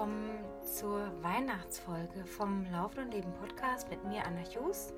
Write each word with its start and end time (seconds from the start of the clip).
willkommen 0.00 0.30
zur 0.64 1.10
Weihnachtsfolge 1.22 2.24
vom 2.24 2.64
Laufen 2.72 3.00
und 3.00 3.12
Leben 3.12 3.34
Podcast 3.34 3.90
mit 3.90 4.02
mir, 4.06 4.24
Anna 4.24 4.40
Hughes. 4.40 4.94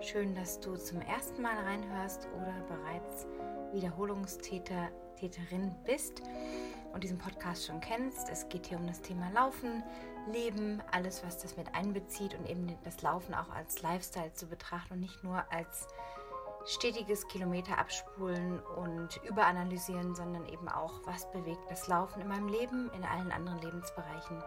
Schön, 0.00 0.36
dass 0.36 0.60
du 0.60 0.76
zum 0.76 1.00
ersten 1.00 1.42
Mal 1.42 1.56
reinhörst 1.64 2.28
oder 2.36 2.54
bereits 2.68 3.26
Wiederholungstäter, 3.72 4.90
Täterin 5.18 5.74
bist 5.84 6.22
und 6.92 7.02
diesen 7.02 7.18
Podcast 7.18 7.66
schon 7.66 7.80
kennst. 7.80 8.28
Es 8.30 8.48
geht 8.48 8.66
hier 8.66 8.78
um 8.78 8.86
das 8.86 9.02
Thema 9.02 9.28
Laufen, 9.30 9.82
Leben, 10.30 10.80
alles, 10.92 11.24
was 11.24 11.38
das 11.38 11.56
mit 11.56 11.74
einbezieht 11.74 12.38
und 12.38 12.48
eben 12.48 12.72
das 12.84 13.02
Laufen 13.02 13.34
auch 13.34 13.50
als 13.50 13.82
Lifestyle 13.82 14.32
zu 14.32 14.46
betrachten 14.46 14.94
und 14.94 15.00
nicht 15.00 15.24
nur 15.24 15.42
als 15.52 15.88
stetiges 16.66 17.28
Kilometer 17.28 17.78
abspulen 17.78 18.60
und 18.60 19.20
überanalysieren, 19.28 20.14
sondern 20.14 20.46
eben 20.46 20.68
auch, 20.68 21.00
was 21.04 21.30
bewegt 21.30 21.70
das 21.70 21.86
Laufen 21.86 22.20
in 22.20 22.28
meinem 22.28 22.48
Leben, 22.48 22.90
in 22.92 23.04
allen 23.04 23.30
anderen 23.30 23.60
Lebensbereichen. 23.60 24.42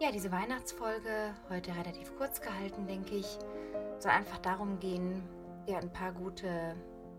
Ja, 0.00 0.12
diese 0.12 0.30
Weihnachtsfolge, 0.30 1.34
heute 1.48 1.74
relativ 1.74 2.14
kurz 2.16 2.40
gehalten, 2.40 2.86
denke 2.86 3.14
ich, 3.14 3.38
soll 3.98 4.10
einfach 4.10 4.38
darum 4.38 4.78
gehen, 4.78 5.22
dir 5.66 5.78
ein 5.78 5.92
paar 5.92 6.12
gute 6.12 6.76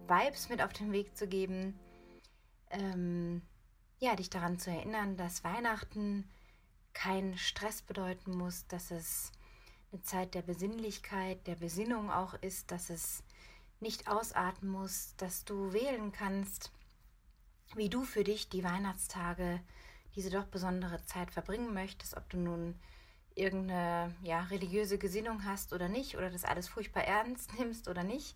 Vibes 0.07 0.49
mit 0.49 0.61
auf 0.61 0.73
den 0.73 0.91
Weg 0.91 1.17
zu 1.17 1.27
geben. 1.27 1.79
Ähm, 2.69 3.41
ja, 3.99 4.15
dich 4.15 4.29
daran 4.29 4.59
zu 4.59 4.69
erinnern, 4.69 5.15
dass 5.15 5.43
Weihnachten 5.43 6.29
kein 6.93 7.37
Stress 7.37 7.81
bedeuten 7.81 8.37
muss, 8.37 8.67
dass 8.67 8.91
es 8.91 9.31
eine 9.91 10.01
Zeit 10.01 10.35
der 10.35 10.41
Besinnlichkeit, 10.41 11.47
der 11.47 11.55
Besinnung 11.55 12.11
auch 12.11 12.33
ist, 12.35 12.71
dass 12.71 12.89
es 12.89 13.23
nicht 13.83 14.07
ausatmen 14.07 14.71
musst, 14.71 15.21
dass 15.21 15.45
du 15.45 15.71
wählen 15.73 16.11
kannst, 16.11 16.71
wie 17.75 17.89
du 17.89 18.03
für 18.03 18.23
dich 18.23 18.49
die 18.49 18.63
Weihnachtstage, 18.63 19.59
diese 20.15 20.29
doch 20.29 20.45
besondere 20.45 21.03
Zeit 21.05 21.31
verbringen 21.31 21.73
möchtest, 21.73 22.17
ob 22.17 22.29
du 22.29 22.37
nun 22.37 22.75
irgendeine 23.35 24.15
ja, 24.21 24.41
religiöse 24.43 24.97
Gesinnung 24.97 25.43
hast 25.45 25.73
oder 25.73 25.89
nicht, 25.89 26.17
oder 26.17 26.29
das 26.29 26.45
alles 26.45 26.67
furchtbar 26.67 27.03
ernst 27.03 27.53
nimmst 27.59 27.87
oder 27.87 28.03
nicht, 28.03 28.35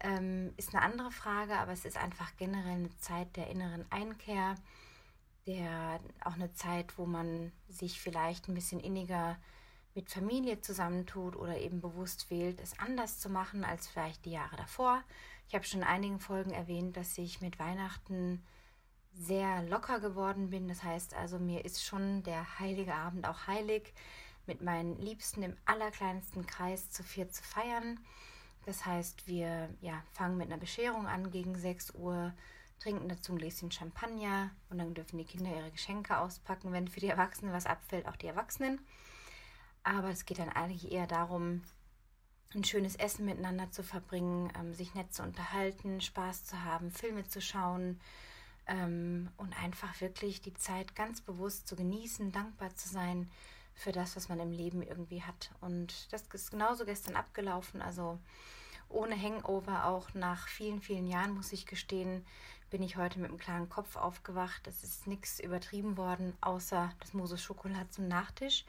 ähm, 0.00 0.52
ist 0.56 0.74
eine 0.74 0.82
andere 0.82 1.10
Frage, 1.10 1.54
aber 1.58 1.72
es 1.72 1.84
ist 1.84 1.96
einfach 1.96 2.36
generell 2.36 2.74
eine 2.74 2.96
Zeit 2.98 3.36
der 3.36 3.48
inneren 3.48 3.84
Einkehr, 3.90 4.54
der 5.46 6.00
auch 6.24 6.34
eine 6.34 6.52
Zeit, 6.52 6.96
wo 6.98 7.06
man 7.06 7.52
sich 7.68 8.00
vielleicht 8.00 8.48
ein 8.48 8.54
bisschen 8.54 8.80
inniger 8.80 9.36
mit 9.94 10.10
Familie 10.10 10.60
zusammentut 10.60 11.36
oder 11.36 11.58
eben 11.58 11.80
bewusst 11.80 12.30
wählt, 12.30 12.60
es 12.60 12.78
anders 12.78 13.18
zu 13.18 13.28
machen 13.28 13.64
als 13.64 13.88
vielleicht 13.88 14.24
die 14.24 14.32
Jahre 14.32 14.56
davor. 14.56 15.02
Ich 15.48 15.54
habe 15.54 15.64
schon 15.64 15.80
in 15.80 15.86
einigen 15.86 16.20
Folgen 16.20 16.52
erwähnt, 16.52 16.96
dass 16.96 17.18
ich 17.18 17.40
mit 17.40 17.58
Weihnachten 17.58 18.42
sehr 19.12 19.62
locker 19.62 20.00
geworden 20.00 20.50
bin. 20.50 20.68
Das 20.68 20.82
heißt 20.84 21.14
also, 21.14 21.38
mir 21.38 21.64
ist 21.64 21.84
schon 21.84 22.22
der 22.22 22.58
heilige 22.58 22.94
Abend 22.94 23.26
auch 23.26 23.46
heilig, 23.46 23.92
mit 24.46 24.62
meinen 24.62 24.98
Liebsten 24.98 25.42
im 25.42 25.56
allerkleinsten 25.64 26.46
Kreis 26.46 26.90
zu 26.90 27.02
vier 27.02 27.28
zu 27.30 27.42
feiern. 27.42 28.00
Das 28.66 28.84
heißt, 28.86 29.26
wir 29.26 29.68
ja, 29.80 30.02
fangen 30.12 30.36
mit 30.36 30.48
einer 30.48 30.58
Bescherung 30.58 31.06
an 31.06 31.30
gegen 31.30 31.56
6 31.56 31.94
Uhr, 31.94 32.32
trinken 32.78 33.08
dazu 33.08 33.32
ein 33.32 33.38
Gläschen 33.38 33.70
Champagner 33.70 34.50
und 34.68 34.78
dann 34.78 34.94
dürfen 34.94 35.18
die 35.18 35.24
Kinder 35.24 35.54
ihre 35.54 35.70
Geschenke 35.70 36.18
auspacken. 36.18 36.72
Wenn 36.72 36.88
für 36.88 37.00
die 37.00 37.08
Erwachsenen 37.08 37.52
was 37.52 37.66
abfällt, 37.66 38.06
auch 38.06 38.16
die 38.16 38.26
Erwachsenen. 38.26 38.80
Aber 39.82 40.10
es 40.10 40.26
geht 40.26 40.38
dann 40.38 40.50
eigentlich 40.50 40.92
eher 40.92 41.06
darum, 41.06 41.62
ein 42.54 42.64
schönes 42.64 42.96
Essen 42.96 43.24
miteinander 43.24 43.70
zu 43.70 43.82
verbringen, 43.82 44.52
ähm, 44.58 44.74
sich 44.74 44.94
nett 44.94 45.14
zu 45.14 45.22
unterhalten, 45.22 46.00
Spaß 46.00 46.44
zu 46.44 46.64
haben, 46.64 46.90
Filme 46.90 47.26
zu 47.28 47.40
schauen 47.40 48.00
ähm, 48.66 49.30
und 49.36 49.56
einfach 49.62 50.00
wirklich 50.00 50.40
die 50.40 50.54
Zeit 50.54 50.96
ganz 50.96 51.20
bewusst 51.20 51.68
zu 51.68 51.76
genießen, 51.76 52.32
dankbar 52.32 52.74
zu 52.74 52.88
sein 52.88 53.30
für 53.74 53.92
das, 53.92 54.16
was 54.16 54.28
man 54.28 54.40
im 54.40 54.50
Leben 54.50 54.82
irgendwie 54.82 55.22
hat. 55.22 55.52
Und 55.60 56.12
das 56.12 56.22
ist 56.32 56.50
genauso 56.50 56.84
gestern 56.84 57.16
abgelaufen. 57.16 57.80
Also 57.80 58.18
ohne 58.88 59.20
Hangover, 59.20 59.86
auch 59.86 60.12
nach 60.14 60.48
vielen, 60.48 60.80
vielen 60.80 61.06
Jahren, 61.06 61.32
muss 61.32 61.52
ich 61.52 61.66
gestehen, 61.66 62.26
bin 62.70 62.82
ich 62.82 62.96
heute 62.96 63.18
mit 63.18 63.30
einem 63.30 63.38
klaren 63.38 63.68
Kopf 63.68 63.96
aufgewacht. 63.96 64.66
Es 64.66 64.84
ist 64.84 65.06
nichts 65.06 65.40
übertrieben 65.40 65.96
worden, 65.96 66.34
außer 66.40 66.92
das 67.00 67.14
Mose 67.14 67.38
Schokolade 67.38 67.88
zum 67.90 68.08
Nachtisch. 68.08 68.64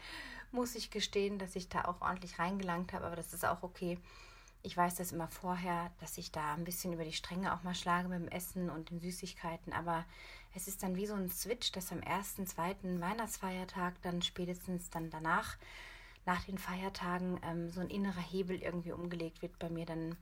Muss 0.51 0.75
ich 0.75 0.91
gestehen, 0.91 1.39
dass 1.39 1.55
ich 1.55 1.69
da 1.69 1.85
auch 1.85 2.01
ordentlich 2.01 2.39
reingelangt 2.39 2.93
habe, 2.93 3.05
aber 3.05 3.15
das 3.15 3.33
ist 3.33 3.45
auch 3.45 3.63
okay. 3.63 3.97
Ich 4.63 4.77
weiß 4.77 4.95
das 4.95 5.11
immer 5.11 5.27
vorher, 5.27 5.91
dass 5.99 6.17
ich 6.17 6.31
da 6.31 6.53
ein 6.53 6.65
bisschen 6.65 6.93
über 6.93 7.03
die 7.03 7.13
Stränge 7.13 7.53
auch 7.53 7.63
mal 7.63 7.73
schlage 7.73 8.09
mit 8.09 8.19
dem 8.19 8.27
Essen 8.27 8.69
und 8.69 8.91
den 8.91 8.99
Süßigkeiten, 8.99 9.73
aber 9.73 10.05
es 10.53 10.67
ist 10.67 10.83
dann 10.83 10.95
wie 10.95 11.07
so 11.07 11.15
ein 11.15 11.29
Switch, 11.29 11.71
dass 11.71 11.91
am 11.91 12.01
ersten, 12.01 12.45
zweiten 12.45 12.99
Weihnachtsfeiertag 12.99 14.01
dann 14.01 14.21
spätestens 14.21 14.89
dann 14.89 15.09
danach 15.09 15.57
nach 16.25 16.43
den 16.43 16.57
Feiertagen 16.57 17.39
ähm, 17.43 17.69
so 17.69 17.81
ein 17.81 17.89
innerer 17.89 18.21
Hebel 18.21 18.61
irgendwie 18.61 18.91
umgelegt 18.91 19.41
wird 19.41 19.57
bei 19.57 19.69
mir, 19.69 19.85
dann 19.85 20.15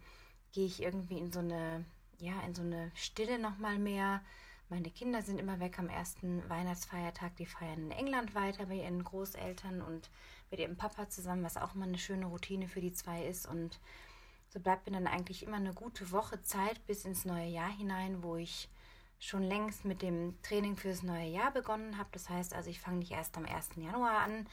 gehe 0.53 0.65
ich 0.65 0.81
irgendwie 0.81 1.17
in 1.17 1.31
so 1.31 1.39
eine, 1.39 1.83
ja, 2.19 2.39
in 2.45 2.55
so 2.55 2.61
eine 2.61 2.91
Stille 2.95 3.39
nochmal 3.39 3.77
mehr. 3.79 4.21
Meine 4.71 4.91
Kinder 4.91 5.23
sind 5.23 5.39
immer 5.39 5.59
weg 5.59 5.79
am 5.79 5.89
ersten 5.89 6.47
Weihnachtsfeiertag. 6.47 7.35
Die 7.37 7.47
feiern 7.47 7.85
in 7.85 7.91
England 7.91 8.35
weiter 8.35 8.67
bei 8.67 8.75
ihren 8.75 9.03
Großeltern 9.03 9.81
und 9.81 10.11
mit 10.51 10.59
ihrem 10.59 10.77
Papa 10.77 11.09
zusammen, 11.09 11.43
was 11.43 11.57
auch 11.57 11.73
mal 11.73 11.87
eine 11.87 11.97
schöne 11.97 12.27
Routine 12.27 12.67
für 12.67 12.79
die 12.79 12.93
zwei 12.93 13.25
ist. 13.25 13.47
Und 13.47 13.79
so 14.49 14.59
bleibt 14.59 14.85
mir 14.85 14.93
dann 14.93 15.07
eigentlich 15.07 15.41
immer 15.41 15.57
eine 15.57 15.73
gute 15.73 16.11
Woche 16.11 16.43
Zeit 16.43 16.85
bis 16.85 17.03
ins 17.03 17.25
neue 17.25 17.47
Jahr 17.47 17.75
hinein, 17.75 18.21
wo 18.21 18.35
ich 18.35 18.69
schon 19.17 19.41
längst 19.41 19.85
mit 19.85 20.03
dem 20.03 20.39
Training 20.43 20.77
fürs 20.77 21.01
neue 21.01 21.27
Jahr 21.27 21.51
begonnen 21.51 21.97
habe. 21.97 22.09
Das 22.11 22.29
heißt 22.29 22.53
also, 22.53 22.69
ich 22.69 22.79
fange 22.79 22.99
nicht 22.99 23.11
erst 23.11 23.37
am 23.37 23.45
1. 23.45 23.69
Januar 23.75 24.19
an 24.19 24.47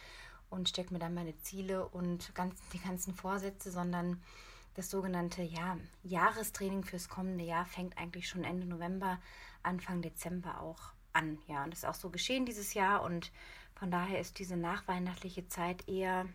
und 0.48 0.70
stecke 0.70 0.94
mir 0.94 0.98
dann 0.98 1.12
meine 1.12 1.36
Ziele 1.42 1.86
und 1.88 2.34
ganz, 2.34 2.58
die 2.72 2.80
ganzen 2.80 3.14
Vorsätze, 3.14 3.70
sondern 3.70 4.22
das 4.76 4.90
sogenannte 4.90 5.42
ja, 5.42 5.78
Jahrestraining 6.02 6.84
fürs 6.84 7.08
kommende 7.08 7.44
Jahr 7.44 7.64
fängt 7.64 7.96
eigentlich 7.96 8.28
schon 8.28 8.44
Ende 8.44 8.66
November, 8.66 9.18
Anfang 9.62 10.02
Dezember 10.02 10.60
auch 10.60 10.92
an. 11.14 11.38
Ja, 11.46 11.64
und 11.64 11.70
das 11.70 11.80
ist 11.80 11.86
auch 11.86 11.94
so 11.94 12.10
geschehen 12.10 12.44
dieses 12.44 12.74
Jahr 12.74 13.02
und 13.02 13.32
von 13.74 13.90
daher 13.90 14.20
ist 14.20 14.38
diese 14.38 14.56
nachweihnachtliche 14.56 15.48
Zeit 15.48 15.88
eher 15.88 16.26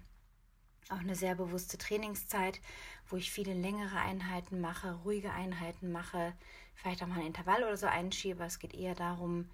auch 0.90 1.00
eine 1.00 1.16
sehr 1.16 1.36
bewusste 1.36 1.78
Trainingszeit, 1.78 2.60
wo 3.08 3.16
ich 3.16 3.32
viele 3.32 3.54
längere 3.54 3.98
Einheiten 3.98 4.60
mache, 4.60 4.96
ruhige 5.04 5.32
Einheiten 5.32 5.92
mache, 5.92 6.34
vielleicht 6.74 7.04
auch 7.04 7.08
mal 7.08 7.20
ein 7.20 7.28
Intervall 7.28 7.64
oder 7.64 7.78
so 7.78 7.86
einschiebe. 7.86 8.44
Es 8.44 8.58
geht 8.58 8.74
eher 8.74 8.96
darum, 8.96 9.50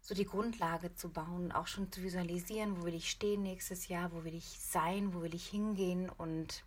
so 0.00 0.14
die 0.14 0.24
Grundlage 0.24 0.94
zu 0.94 1.10
bauen, 1.10 1.50
auch 1.50 1.66
schon 1.66 1.90
zu 1.90 2.04
visualisieren, 2.04 2.80
wo 2.80 2.84
will 2.86 2.94
ich 2.94 3.10
stehen 3.10 3.42
nächstes 3.42 3.88
Jahr, 3.88 4.12
wo 4.12 4.22
will 4.22 4.34
ich 4.34 4.44
sein, 4.44 5.12
wo 5.12 5.22
will 5.22 5.34
ich 5.34 5.46
hingehen 5.48 6.08
und 6.08 6.64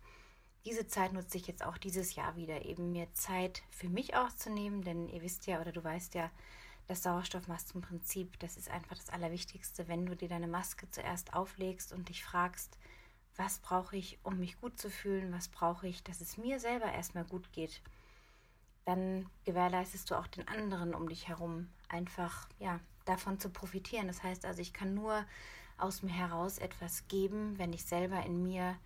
diese 0.66 0.88
Zeit 0.88 1.12
nutze 1.12 1.38
ich 1.38 1.46
jetzt 1.46 1.64
auch 1.64 1.78
dieses 1.78 2.16
Jahr 2.16 2.34
wieder, 2.36 2.64
eben 2.64 2.90
mir 2.90 3.06
Zeit 3.14 3.62
für 3.70 3.88
mich 3.88 4.16
auszunehmen, 4.16 4.82
denn 4.82 5.08
ihr 5.08 5.22
wisst 5.22 5.46
ja 5.46 5.60
oder 5.60 5.70
du 5.70 5.82
weißt 5.82 6.14
ja, 6.14 6.30
das 6.88 7.04
Sauerstoffmaskenprinzip, 7.04 8.38
das 8.40 8.56
ist 8.56 8.70
einfach 8.70 8.96
das 8.96 9.10
Allerwichtigste, 9.10 9.86
wenn 9.86 10.06
du 10.06 10.16
dir 10.16 10.28
deine 10.28 10.48
Maske 10.48 10.90
zuerst 10.90 11.34
auflegst 11.34 11.92
und 11.92 12.08
dich 12.08 12.24
fragst, 12.24 12.78
was 13.36 13.60
brauche 13.60 13.96
ich, 13.96 14.18
um 14.24 14.38
mich 14.38 14.60
gut 14.60 14.78
zu 14.78 14.90
fühlen, 14.90 15.32
was 15.32 15.48
brauche 15.48 15.86
ich, 15.86 16.02
dass 16.02 16.20
es 16.20 16.36
mir 16.36 16.58
selber 16.58 16.90
erstmal 16.92 17.24
gut 17.24 17.52
geht, 17.52 17.80
dann 18.84 19.30
gewährleistest 19.44 20.10
du 20.10 20.16
auch 20.16 20.26
den 20.26 20.48
anderen 20.48 20.94
um 20.94 21.08
dich 21.08 21.28
herum 21.28 21.68
einfach, 21.88 22.48
ja, 22.58 22.80
davon 23.04 23.38
zu 23.38 23.50
profitieren. 23.50 24.08
Das 24.08 24.22
heißt 24.22 24.44
also, 24.44 24.60
ich 24.60 24.72
kann 24.72 24.94
nur 24.94 25.24
aus 25.78 26.02
mir 26.02 26.12
heraus 26.12 26.58
etwas 26.58 27.06
geben, 27.06 27.56
wenn 27.58 27.72
ich 27.72 27.84
selber 27.84 28.24
in 28.24 28.42
mir 28.42 28.76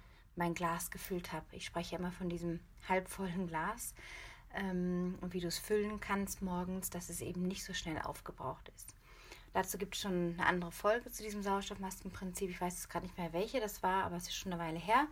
mein 0.41 0.55
Glas 0.55 0.91
gefüllt 0.91 1.33
habe. 1.33 1.45
Ich 1.53 1.67
spreche 1.67 1.97
immer 1.97 2.12
von 2.12 2.31
diesem 2.31 2.61
halbvollen 2.89 3.47
Glas 3.47 3.95
ähm, 4.55 5.19
und 5.21 5.34
wie 5.34 5.41
du 5.41 5.49
es 5.49 5.59
füllen 5.59 6.01
kannst 6.01 6.41
morgens, 6.41 6.89
dass 6.89 7.11
es 7.11 7.21
eben 7.21 7.42
nicht 7.47 7.63
so 7.63 7.75
schnell 7.75 8.01
aufgebraucht 8.01 8.72
ist. 8.75 8.95
Dazu 9.53 9.77
gibt 9.77 9.95
es 9.95 10.01
schon 10.01 10.37
eine 10.39 10.47
andere 10.47 10.72
Folge 10.72 11.13
zu 11.13 11.22
diesem 11.22 11.42
Sauerstoffmaskenprinzip. 11.42 12.48
Ich 12.48 12.60
weiß 12.60 12.75
jetzt 12.75 12.89
gerade 12.89 13.04
nicht 13.04 13.19
mehr, 13.19 13.34
welche 13.34 13.60
das 13.60 13.83
war, 13.83 14.04
aber 14.04 14.16
es 14.16 14.28
ist 14.28 14.37
schon 14.37 14.53
eine 14.53 14.63
Weile 14.63 14.78
her. 14.78 15.09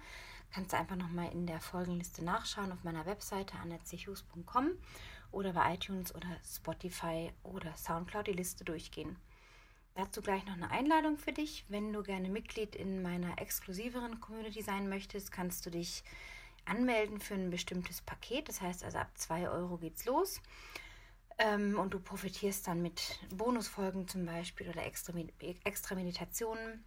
Kannst 0.50 0.72
du 0.72 0.78
einfach 0.78 0.96
nochmal 0.96 1.30
in 1.30 1.46
der 1.46 1.60
Folgenliste 1.60 2.24
nachschauen 2.24 2.72
auf 2.72 2.82
meiner 2.82 3.04
Webseite 3.04 3.58
annetzechus.com 3.58 4.70
oder 5.30 5.52
bei 5.52 5.74
iTunes 5.74 6.14
oder 6.14 6.28
Spotify 6.42 7.32
oder 7.42 7.76
Soundcloud 7.76 8.28
die 8.28 8.32
Liste 8.32 8.64
durchgehen. 8.64 9.16
Dazu 9.98 10.22
gleich 10.22 10.46
noch 10.46 10.52
eine 10.52 10.70
Einladung 10.70 11.18
für 11.18 11.32
dich. 11.32 11.64
Wenn 11.66 11.92
du 11.92 12.04
gerne 12.04 12.28
Mitglied 12.28 12.76
in 12.76 13.02
meiner 13.02 13.36
exklusiveren 13.40 14.20
Community 14.20 14.62
sein 14.62 14.88
möchtest, 14.88 15.32
kannst 15.32 15.66
du 15.66 15.70
dich 15.70 16.04
anmelden 16.66 17.18
für 17.18 17.34
ein 17.34 17.50
bestimmtes 17.50 18.00
Paket. 18.00 18.48
Das 18.48 18.60
heißt 18.60 18.84
also 18.84 18.96
ab 18.98 19.10
2 19.16 19.50
Euro 19.50 19.76
geht's 19.76 20.04
los. 20.04 20.40
Ähm, 21.38 21.80
und 21.80 21.94
du 21.94 21.98
profitierst 21.98 22.68
dann 22.68 22.80
mit 22.80 23.18
Bonusfolgen 23.34 24.06
zum 24.06 24.24
Beispiel 24.24 24.68
oder 24.68 24.86
extra, 24.86 25.94
Meditationen 25.96 26.84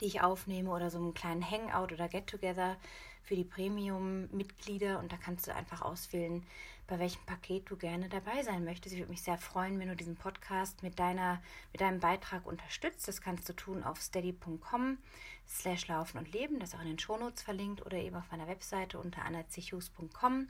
die 0.00 0.06
ich 0.06 0.22
aufnehme 0.22 0.70
oder 0.70 0.90
so 0.90 0.98
einen 0.98 1.14
kleinen 1.14 1.48
Hangout 1.48 1.92
oder 1.92 2.08
Get-Together 2.08 2.76
für 3.22 3.36
die 3.36 3.44
Premium-Mitglieder. 3.44 4.98
Und 4.98 5.12
da 5.12 5.16
kannst 5.16 5.46
du 5.46 5.54
einfach 5.54 5.82
auswählen, 5.82 6.46
bei 6.90 6.98
welchem 6.98 7.24
Paket 7.24 7.70
du 7.70 7.76
gerne 7.76 8.08
dabei 8.08 8.42
sein 8.42 8.64
möchtest. 8.64 8.94
Ich 8.94 9.00
würde 9.00 9.12
mich 9.12 9.22
sehr 9.22 9.38
freuen, 9.38 9.78
wenn 9.78 9.88
du 9.88 9.94
diesen 9.94 10.16
Podcast 10.16 10.82
mit, 10.82 10.98
deiner, 10.98 11.40
mit 11.72 11.80
deinem 11.80 12.00
Beitrag 12.00 12.44
unterstützt. 12.44 13.06
Das 13.06 13.20
kannst 13.20 13.48
du 13.48 13.52
tun 13.52 13.84
auf 13.84 14.02
steady.com 14.02 14.98
slash 15.46 15.86
laufen 15.86 16.18
und 16.18 16.32
leben. 16.32 16.58
Das 16.58 16.70
ist 16.70 16.74
auch 16.74 16.82
in 16.82 16.88
den 16.88 16.98
Shownotes 16.98 17.42
verlinkt 17.42 17.86
oder 17.86 17.96
eben 17.96 18.16
auf 18.16 18.28
meiner 18.32 18.48
Webseite 18.48 18.98
unter 18.98 19.24
annazichus.com 19.24 20.48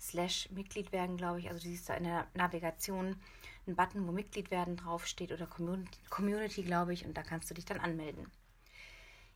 slash 0.00 0.48
Mitglied 0.52 0.92
werden, 0.92 1.16
glaube 1.16 1.40
ich. 1.40 1.48
Also 1.48 1.60
du 1.60 1.68
siehst 1.68 1.88
da 1.88 1.94
in 1.94 2.04
der 2.04 2.28
Navigation 2.34 3.16
einen 3.66 3.74
Button, 3.74 4.06
wo 4.06 4.12
Mitglied 4.12 4.52
werden 4.52 4.76
draufsteht 4.76 5.32
oder 5.32 5.48
Community, 5.48 5.98
Community 6.08 6.62
glaube 6.62 6.92
ich, 6.92 7.04
und 7.04 7.16
da 7.16 7.24
kannst 7.24 7.50
du 7.50 7.54
dich 7.54 7.64
dann 7.64 7.80
anmelden. 7.80 8.30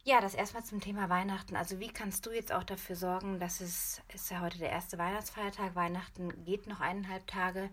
Ja, 0.07 0.21
das 0.21 0.35
erstmal 0.35 0.63
zum 0.65 0.83
Thema 0.83 1.09
Weihnachten. 1.09 1.57
Also 1.57 1.81
wie 1.81 1.89
kannst 1.89 2.27
du 2.27 2.31
jetzt 2.31 2.53
auch 2.53 2.63
dafür 2.63 2.95
sorgen, 2.95 3.39
dass 3.41 3.63
es 3.63 4.03
ist 4.13 4.31
ja 4.31 4.43
heute 4.43 4.59
der 4.59 4.69
erste 4.69 4.99
Weihnachtsfeiertag, 4.99 5.75
Weihnachten 5.75 6.45
geht 6.45 6.67
noch 6.67 6.81
eineinhalb 6.81 7.27
Tage. 7.27 7.71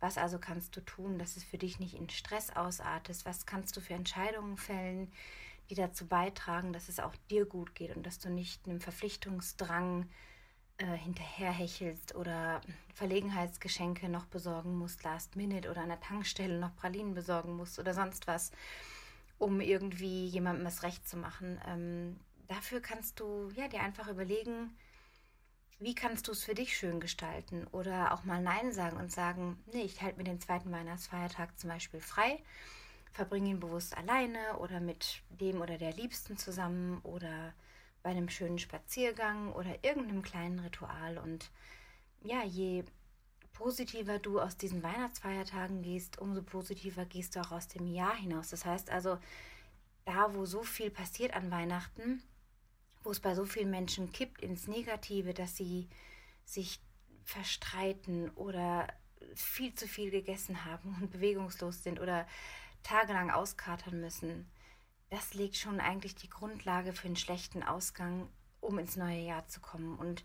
Was 0.00 0.18
also 0.18 0.40
kannst 0.40 0.74
du 0.74 0.80
tun, 0.80 1.16
dass 1.16 1.36
es 1.36 1.44
für 1.44 1.58
dich 1.58 1.78
nicht 1.78 1.94
in 1.94 2.08
Stress 2.10 2.50
ausartet? 2.50 3.24
Was 3.24 3.46
kannst 3.46 3.76
du 3.76 3.80
für 3.80 3.94
Entscheidungen 3.94 4.56
fällen, 4.56 5.12
die 5.70 5.76
dazu 5.76 6.08
beitragen, 6.08 6.72
dass 6.72 6.88
es 6.88 6.98
auch 6.98 7.14
dir 7.30 7.44
gut 7.44 7.76
geht 7.76 7.94
und 7.94 8.04
dass 8.04 8.18
du 8.18 8.30
nicht 8.30 8.66
einem 8.66 8.80
Verpflichtungsdrang 8.80 10.08
äh, 10.78 10.86
hinterherhechelst 10.96 12.16
oder 12.16 12.62
Verlegenheitsgeschenke 12.94 14.08
noch 14.08 14.24
besorgen 14.24 14.76
musst, 14.76 15.04
last 15.04 15.36
minute 15.36 15.70
oder 15.70 15.82
an 15.82 15.90
der 15.90 16.00
Tankstelle 16.00 16.58
noch 16.58 16.74
Pralinen 16.74 17.14
besorgen 17.14 17.56
musst 17.56 17.78
oder 17.78 17.94
sonst 17.94 18.26
was 18.26 18.50
um 19.40 19.60
irgendwie 19.60 20.26
jemandem 20.26 20.64
das 20.64 20.82
Recht 20.82 21.08
zu 21.08 21.16
machen. 21.16 21.58
Ähm, 21.66 22.20
dafür 22.46 22.80
kannst 22.80 23.18
du 23.18 23.50
ja, 23.56 23.66
dir 23.68 23.80
einfach 23.80 24.06
überlegen, 24.06 24.76
wie 25.78 25.94
kannst 25.94 26.28
du 26.28 26.32
es 26.32 26.44
für 26.44 26.54
dich 26.54 26.76
schön 26.76 27.00
gestalten 27.00 27.66
oder 27.72 28.12
auch 28.12 28.24
mal 28.24 28.42
Nein 28.42 28.70
sagen 28.70 28.98
und 28.98 29.10
sagen, 29.10 29.58
nee, 29.72 29.82
ich 29.82 30.02
halte 30.02 30.18
mir 30.18 30.24
den 30.24 30.40
zweiten 30.40 30.70
Weihnachtsfeiertag 30.70 31.58
zum 31.58 31.70
Beispiel 31.70 32.00
frei, 32.00 32.38
verbringe 33.12 33.48
ihn 33.48 33.60
bewusst 33.60 33.96
alleine 33.96 34.58
oder 34.58 34.78
mit 34.78 35.22
dem 35.30 35.62
oder 35.62 35.78
der 35.78 35.94
Liebsten 35.94 36.36
zusammen 36.36 36.98
oder 37.02 37.54
bei 38.02 38.10
einem 38.10 38.28
schönen 38.28 38.58
Spaziergang 38.58 39.54
oder 39.54 39.82
irgendeinem 39.82 40.22
kleinen 40.22 40.58
Ritual. 40.58 41.16
Und 41.16 41.50
ja, 42.22 42.44
je 42.44 42.84
positiver 43.60 44.18
du 44.18 44.40
aus 44.40 44.56
diesen 44.56 44.82
Weihnachtsfeiertagen 44.82 45.82
gehst, 45.82 46.18
umso 46.18 46.42
positiver 46.42 47.04
gehst 47.04 47.36
du 47.36 47.40
auch 47.40 47.52
aus 47.52 47.68
dem 47.68 47.86
Jahr 47.86 48.16
hinaus. 48.16 48.48
Das 48.48 48.64
heißt 48.64 48.88
also, 48.88 49.18
da 50.06 50.34
wo 50.34 50.46
so 50.46 50.62
viel 50.62 50.90
passiert 50.90 51.34
an 51.34 51.50
Weihnachten, 51.50 52.22
wo 53.04 53.10
es 53.10 53.20
bei 53.20 53.34
so 53.34 53.44
vielen 53.44 53.70
Menschen 53.70 54.12
kippt 54.12 54.40
ins 54.40 54.66
Negative, 54.66 55.34
dass 55.34 55.58
sie 55.58 55.90
sich 56.46 56.80
verstreiten 57.24 58.30
oder 58.30 58.88
viel 59.34 59.74
zu 59.74 59.86
viel 59.86 60.10
gegessen 60.10 60.64
haben 60.64 60.96
und 60.98 61.10
bewegungslos 61.12 61.82
sind 61.82 62.00
oder 62.00 62.26
tagelang 62.82 63.30
auskatern 63.30 64.00
müssen, 64.00 64.50
das 65.10 65.34
legt 65.34 65.56
schon 65.56 65.80
eigentlich 65.80 66.14
die 66.14 66.30
Grundlage 66.30 66.94
für 66.94 67.08
einen 67.08 67.16
schlechten 67.16 67.62
Ausgang, 67.62 68.26
um 68.62 68.78
ins 68.78 68.96
neue 68.96 69.20
Jahr 69.20 69.46
zu 69.48 69.60
kommen. 69.60 69.98
Und 69.98 70.24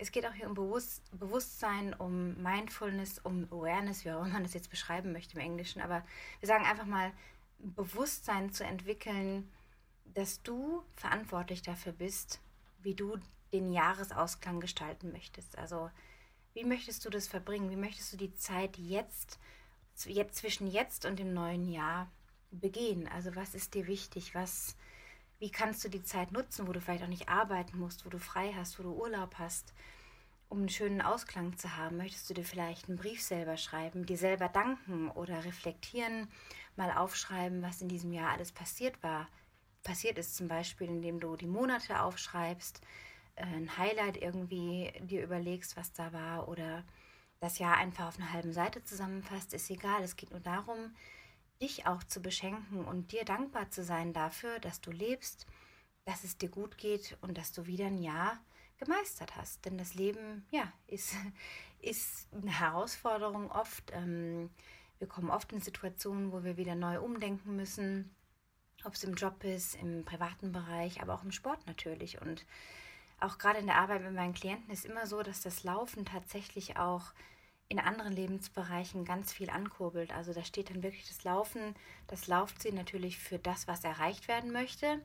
es 0.00 0.12
geht 0.12 0.26
auch 0.26 0.32
hier 0.32 0.46
um 0.46 0.54
Bewusst 0.54 1.02
Bewusstsein, 1.12 1.92
um 1.94 2.42
Mindfulness, 2.42 3.18
um 3.18 3.46
Awareness, 3.50 4.04
wie 4.04 4.10
auch 4.10 4.22
immer 4.22 4.32
man 4.32 4.42
das 4.42 4.54
jetzt 4.54 4.70
beschreiben 4.70 5.12
möchte 5.12 5.34
im 5.34 5.40
Englischen. 5.40 5.82
Aber 5.82 6.02
wir 6.40 6.46
sagen 6.46 6.64
einfach 6.64 6.86
mal, 6.86 7.12
Bewusstsein 7.58 8.50
zu 8.50 8.64
entwickeln, 8.64 9.50
dass 10.06 10.42
du 10.42 10.82
verantwortlich 10.96 11.60
dafür 11.60 11.92
bist, 11.92 12.40
wie 12.82 12.94
du 12.94 13.18
den 13.52 13.72
Jahresausklang 13.72 14.60
gestalten 14.60 15.12
möchtest. 15.12 15.58
Also 15.58 15.90
wie 16.54 16.64
möchtest 16.64 17.04
du 17.04 17.10
das 17.10 17.28
verbringen? 17.28 17.70
Wie 17.70 17.76
möchtest 17.76 18.12
du 18.12 18.16
die 18.16 18.34
Zeit 18.34 18.78
jetzt, 18.78 19.38
jetzt 20.06 20.36
zwischen 20.36 20.66
jetzt 20.66 21.04
und 21.04 21.18
dem 21.18 21.34
neuen 21.34 21.66
Jahr 21.66 22.10
begehen? 22.50 23.06
Also 23.06 23.36
was 23.36 23.54
ist 23.54 23.74
dir 23.74 23.86
wichtig? 23.86 24.34
Was 24.34 24.76
wie 25.40 25.50
kannst 25.50 25.82
du 25.82 25.88
die 25.88 26.02
Zeit 26.02 26.32
nutzen, 26.32 26.68
wo 26.68 26.72
du 26.72 26.80
vielleicht 26.80 27.02
auch 27.02 27.08
nicht 27.08 27.28
arbeiten 27.28 27.78
musst, 27.78 28.04
wo 28.04 28.10
du 28.10 28.18
frei 28.18 28.52
hast, 28.54 28.78
wo 28.78 28.82
du 28.82 28.92
Urlaub 28.92 29.36
hast, 29.38 29.72
um 30.50 30.58
einen 30.58 30.68
schönen 30.68 31.00
Ausklang 31.00 31.56
zu 31.56 31.76
haben? 31.76 31.96
Möchtest 31.96 32.28
du 32.28 32.34
dir 32.34 32.44
vielleicht 32.44 32.88
einen 32.88 32.98
Brief 32.98 33.22
selber 33.22 33.56
schreiben, 33.56 34.04
dir 34.04 34.18
selber 34.18 34.48
danken 34.48 35.10
oder 35.10 35.44
reflektieren, 35.44 36.28
mal 36.76 36.92
aufschreiben, 36.92 37.62
was 37.62 37.80
in 37.80 37.88
diesem 37.88 38.12
Jahr 38.12 38.30
alles 38.30 38.52
passiert 38.52 39.02
war? 39.02 39.28
Passiert 39.82 40.18
ist 40.18 40.36
zum 40.36 40.46
Beispiel, 40.46 40.88
indem 40.88 41.20
du 41.20 41.34
die 41.36 41.46
Monate 41.46 42.02
aufschreibst, 42.02 42.82
äh, 43.36 43.44
ein 43.44 43.78
Highlight 43.78 44.18
irgendwie 44.18 44.92
dir 45.00 45.24
überlegst, 45.24 45.74
was 45.78 45.94
da 45.94 46.12
war 46.12 46.48
oder 46.48 46.84
das 47.40 47.58
Jahr 47.58 47.78
einfach 47.78 48.08
auf 48.08 48.18
einer 48.18 48.34
halben 48.34 48.52
Seite 48.52 48.84
zusammenfasst, 48.84 49.54
ist 49.54 49.70
egal. 49.70 50.02
Es 50.02 50.16
geht 50.16 50.32
nur 50.32 50.40
darum, 50.40 50.94
dich 51.60 51.86
auch 51.86 52.02
zu 52.04 52.20
beschenken 52.20 52.84
und 52.84 53.12
dir 53.12 53.24
dankbar 53.24 53.70
zu 53.70 53.84
sein 53.84 54.12
dafür, 54.12 54.58
dass 54.60 54.80
du 54.80 54.90
lebst, 54.90 55.46
dass 56.04 56.24
es 56.24 56.38
dir 56.38 56.48
gut 56.48 56.78
geht 56.78 57.18
und 57.20 57.36
dass 57.36 57.52
du 57.52 57.66
wieder 57.66 57.86
ein 57.86 57.98
Jahr 57.98 58.38
gemeistert 58.78 59.36
hast. 59.36 59.64
Denn 59.64 59.76
das 59.78 59.94
Leben, 59.94 60.46
ja, 60.50 60.72
ist, 60.86 61.14
ist 61.80 62.28
eine 62.32 62.58
Herausforderung 62.58 63.50
oft. 63.50 63.92
Ähm, 63.92 64.50
wir 64.98 65.08
kommen 65.08 65.30
oft 65.30 65.52
in 65.52 65.60
Situationen, 65.60 66.32
wo 66.32 66.44
wir 66.44 66.56
wieder 66.56 66.74
neu 66.74 67.00
umdenken 67.00 67.56
müssen, 67.56 68.14
ob 68.84 68.94
es 68.94 69.04
im 69.04 69.14
Job 69.14 69.44
ist, 69.44 69.74
im 69.76 70.04
privaten 70.04 70.52
Bereich, 70.52 71.00
aber 71.02 71.14
auch 71.14 71.22
im 71.22 71.32
Sport 71.32 71.66
natürlich. 71.66 72.20
Und 72.20 72.44
auch 73.18 73.38
gerade 73.38 73.58
in 73.58 73.66
der 73.66 73.76
Arbeit 73.76 74.02
mit 74.02 74.14
meinen 74.14 74.34
Klienten 74.34 74.70
ist 74.70 74.86
immer 74.86 75.06
so, 75.06 75.22
dass 75.22 75.42
das 75.42 75.62
Laufen 75.62 76.04
tatsächlich 76.06 76.76
auch 76.78 77.12
in 77.70 77.78
anderen 77.78 78.12
Lebensbereichen 78.12 79.04
ganz 79.04 79.32
viel 79.32 79.48
ankurbelt. 79.48 80.12
Also 80.12 80.34
da 80.34 80.42
steht 80.42 80.70
dann 80.70 80.82
wirklich 80.82 81.06
das 81.06 81.22
Laufen, 81.22 81.76
das 82.08 82.26
Laufziel 82.26 82.74
natürlich 82.74 83.18
für 83.18 83.38
das, 83.38 83.68
was 83.68 83.84
erreicht 83.84 84.26
werden 84.26 84.50
möchte. 84.50 85.00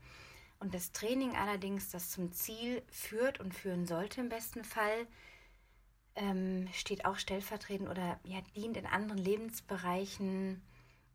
Und 0.59 0.73
das 0.73 0.91
Training 0.91 1.35
allerdings, 1.35 1.91
das 1.91 2.09
zum 2.09 2.31
Ziel 2.33 2.81
führt 2.89 3.39
und 3.39 3.53
führen 3.53 3.85
sollte 3.85 4.19
im 4.19 4.29
besten 4.29 4.63
Fall, 4.63 5.05
ähm, 6.15 6.67
steht 6.73 7.05
auch 7.05 7.17
stellvertretend 7.19 7.87
oder 7.87 8.19
ja, 8.23 8.41
dient 8.55 8.77
in 8.77 8.87
anderen 8.87 9.19
Lebensbereichen 9.19 10.59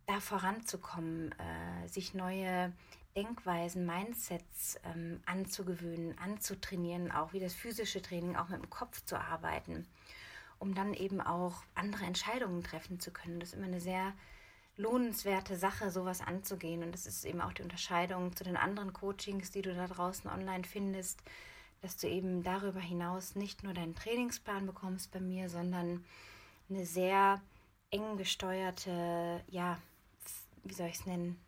da 0.07 0.21
voranzukommen, 0.21 1.33
äh, 1.33 1.89
sich 1.89 2.15
neue 2.15 2.73
Denkweisen, 3.17 3.85
Mindsets 3.87 4.79
ähm, 4.85 5.21
anzugewöhnen, 5.27 6.17
anzutrainieren, 6.19 7.11
auch 7.11 7.33
wie 7.33 7.41
das 7.41 7.55
physische 7.55 8.03
Training, 8.03 8.37
auch 8.37 8.51
mit 8.51 8.63
dem 8.63 8.71
Kopf 8.71 9.05
zu 9.05 9.19
arbeiten 9.19 9.89
um 10.61 10.75
dann 10.75 10.95
eben 10.95 11.21
auch 11.21 11.65
andere 11.75 12.05
Entscheidungen 12.05 12.63
treffen 12.63 13.01
zu 13.01 13.11
können. 13.11 13.41
Das 13.41 13.49
ist 13.49 13.55
immer 13.57 13.67
eine 13.67 13.81
sehr 13.81 14.13
lohnenswerte 14.77 15.57
Sache, 15.57 15.91
sowas 15.91 16.21
anzugehen. 16.21 16.83
Und 16.83 16.93
das 16.93 17.07
ist 17.07 17.25
eben 17.25 17.41
auch 17.41 17.53
die 17.53 17.63
Unterscheidung 17.63 18.37
zu 18.37 18.45
den 18.45 18.57
anderen 18.57 18.93
Coachings, 18.93 19.51
die 19.51 19.63
du 19.63 19.75
da 19.75 19.89
draußen 19.89 20.31
online 20.31 20.65
findest, 20.65 21.23
dass 21.81 21.97
du 21.97 22.09
eben 22.09 22.43
darüber 22.43 22.81
hinaus 22.81 23.35
nicht 23.35 23.63
nur 23.65 23.73
deinen 23.73 23.95
Trainingsplan 23.95 24.67
bekommst 24.67 25.11
bei 25.11 25.21
mir, 25.21 25.49
sondern 25.49 26.05
eine 26.69 26.85
sehr 26.85 27.41
eng 27.91 28.19
gesteuerte, 28.19 29.43
ja, 29.49 29.79
wie 30.63 30.75
soll 30.75 30.89
ich 30.89 31.01
es 31.01 31.07
nennen, 31.07 31.41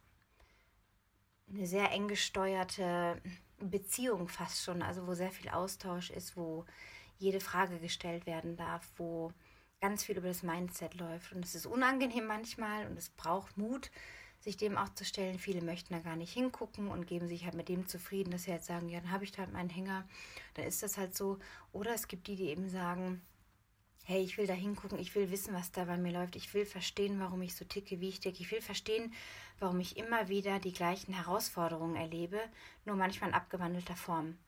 eine 1.50 1.66
sehr 1.66 1.92
eng 1.92 2.08
gesteuerte 2.08 3.20
Beziehung 3.60 4.28
fast 4.28 4.62
schon, 4.62 4.82
also 4.82 5.06
wo 5.06 5.12
sehr 5.12 5.30
viel 5.30 5.50
Austausch 5.50 6.10
ist, 6.10 6.34
wo 6.36 6.64
jede 7.22 7.40
Frage 7.40 7.78
gestellt 7.78 8.26
werden 8.26 8.56
darf, 8.56 8.90
wo 8.96 9.32
ganz 9.80 10.04
viel 10.04 10.16
über 10.16 10.28
das 10.28 10.42
Mindset 10.42 10.94
läuft. 10.94 11.32
Und 11.32 11.44
es 11.44 11.54
ist 11.54 11.66
unangenehm 11.66 12.26
manchmal 12.26 12.86
und 12.86 12.98
es 12.98 13.10
braucht 13.10 13.56
Mut, 13.56 13.90
sich 14.40 14.56
dem 14.56 14.76
auch 14.76 14.88
zu 14.94 15.04
stellen. 15.04 15.38
Viele 15.38 15.62
möchten 15.62 15.94
da 15.94 16.00
gar 16.00 16.16
nicht 16.16 16.32
hingucken 16.32 16.88
und 16.88 17.06
geben 17.06 17.28
sich 17.28 17.44
halt 17.44 17.54
mit 17.54 17.68
dem 17.68 17.86
zufrieden, 17.86 18.30
dass 18.30 18.44
sie 18.44 18.52
halt 18.52 18.64
sagen, 18.64 18.88
ja, 18.88 19.00
dann 19.00 19.10
habe 19.10 19.24
ich 19.24 19.32
da 19.32 19.38
halt 19.38 19.52
meinen 19.52 19.70
Hänger, 19.70 20.06
dann 20.54 20.66
ist 20.66 20.82
das 20.82 20.98
halt 20.98 21.16
so. 21.16 21.38
Oder 21.72 21.94
es 21.94 22.08
gibt 22.08 22.26
die, 22.26 22.36
die 22.36 22.48
eben 22.48 22.68
sagen, 22.68 23.22
hey, 24.04 24.20
ich 24.22 24.36
will 24.36 24.46
da 24.46 24.54
hingucken, 24.54 24.98
ich 24.98 25.14
will 25.14 25.30
wissen, 25.30 25.54
was 25.54 25.70
da 25.70 25.84
bei 25.84 25.96
mir 25.96 26.12
läuft, 26.12 26.34
ich 26.34 26.52
will 26.54 26.66
verstehen, 26.66 27.20
warum 27.20 27.40
ich 27.42 27.54
so 27.54 27.64
ticke, 27.64 28.00
wie 28.00 28.08
ich 28.08 28.20
ticke, 28.20 28.40
ich 28.40 28.50
will 28.50 28.60
verstehen, 28.60 29.12
warum 29.60 29.78
ich 29.78 29.96
immer 29.96 30.28
wieder 30.28 30.58
die 30.58 30.72
gleichen 30.72 31.14
Herausforderungen 31.14 31.94
erlebe, 31.94 32.40
nur 32.84 32.96
manchmal 32.96 33.30
in 33.30 33.36
abgewandelter 33.36 33.96
Form. 33.96 34.38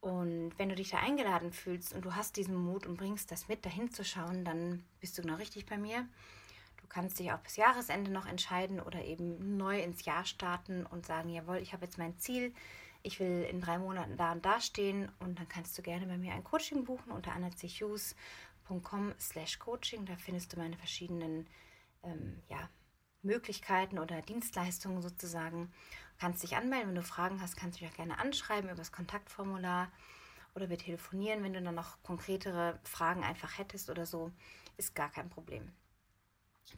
Und 0.00 0.52
wenn 0.58 0.68
du 0.68 0.74
dich 0.74 0.90
da 0.90 0.98
eingeladen 0.98 1.52
fühlst 1.52 1.92
und 1.92 2.04
du 2.04 2.14
hast 2.14 2.36
diesen 2.36 2.54
Mut 2.54 2.86
und 2.86 2.96
bringst 2.96 3.32
das 3.32 3.48
mit, 3.48 3.64
dahin 3.64 3.90
zu 3.90 4.04
schauen, 4.04 4.44
dann 4.44 4.84
bist 5.00 5.18
du 5.18 5.22
genau 5.22 5.36
richtig 5.36 5.66
bei 5.66 5.78
mir. 5.78 6.06
Du 6.80 6.86
kannst 6.88 7.18
dich 7.18 7.32
auch 7.32 7.38
bis 7.38 7.56
Jahresende 7.56 8.10
noch 8.10 8.26
entscheiden 8.26 8.80
oder 8.80 9.04
eben 9.04 9.56
neu 9.56 9.80
ins 9.80 10.04
Jahr 10.04 10.24
starten 10.24 10.86
und 10.86 11.06
sagen, 11.06 11.30
jawohl, 11.30 11.56
ich 11.56 11.72
habe 11.72 11.84
jetzt 11.84 11.98
mein 11.98 12.16
Ziel, 12.18 12.54
ich 13.02 13.18
will 13.20 13.46
in 13.50 13.60
drei 13.60 13.78
Monaten 13.78 14.16
da 14.16 14.32
und 14.32 14.44
da 14.44 14.60
stehen 14.60 15.10
und 15.18 15.38
dann 15.38 15.48
kannst 15.48 15.76
du 15.76 15.82
gerne 15.82 16.06
bei 16.06 16.18
mir 16.18 16.32
ein 16.32 16.44
Coaching 16.44 16.84
buchen 16.84 17.12
unter 17.12 17.32
anazihus.com 17.32 19.14
slash 19.18 19.58
coaching. 19.58 20.06
Da 20.06 20.16
findest 20.16 20.52
du 20.52 20.58
meine 20.58 20.76
verschiedenen 20.76 21.46
ähm, 22.02 22.42
ja, 22.48 22.68
Möglichkeiten 23.22 23.98
oder 23.98 24.22
Dienstleistungen 24.22 25.02
sozusagen 25.02 25.72
kannst 26.18 26.42
dich 26.42 26.56
anmelden. 26.56 26.88
Wenn 26.88 26.94
du 26.96 27.02
Fragen 27.02 27.40
hast, 27.40 27.56
kannst 27.56 27.80
du 27.80 27.84
mich 27.84 27.92
auch 27.92 27.96
gerne 27.96 28.18
anschreiben 28.18 28.68
über 28.68 28.78
das 28.78 28.92
Kontaktformular. 28.92 29.90
oder 30.54 30.70
wir 30.70 30.78
telefonieren, 30.78 31.44
wenn 31.44 31.52
du 31.52 31.60
dann 31.62 31.74
noch 31.74 32.02
konkretere 32.02 32.78
Fragen 32.82 33.22
einfach 33.22 33.58
hättest 33.58 33.90
oder 33.90 34.06
so, 34.06 34.32
ist 34.78 34.94
gar 34.94 35.10
kein 35.10 35.28
Problem. 35.28 35.70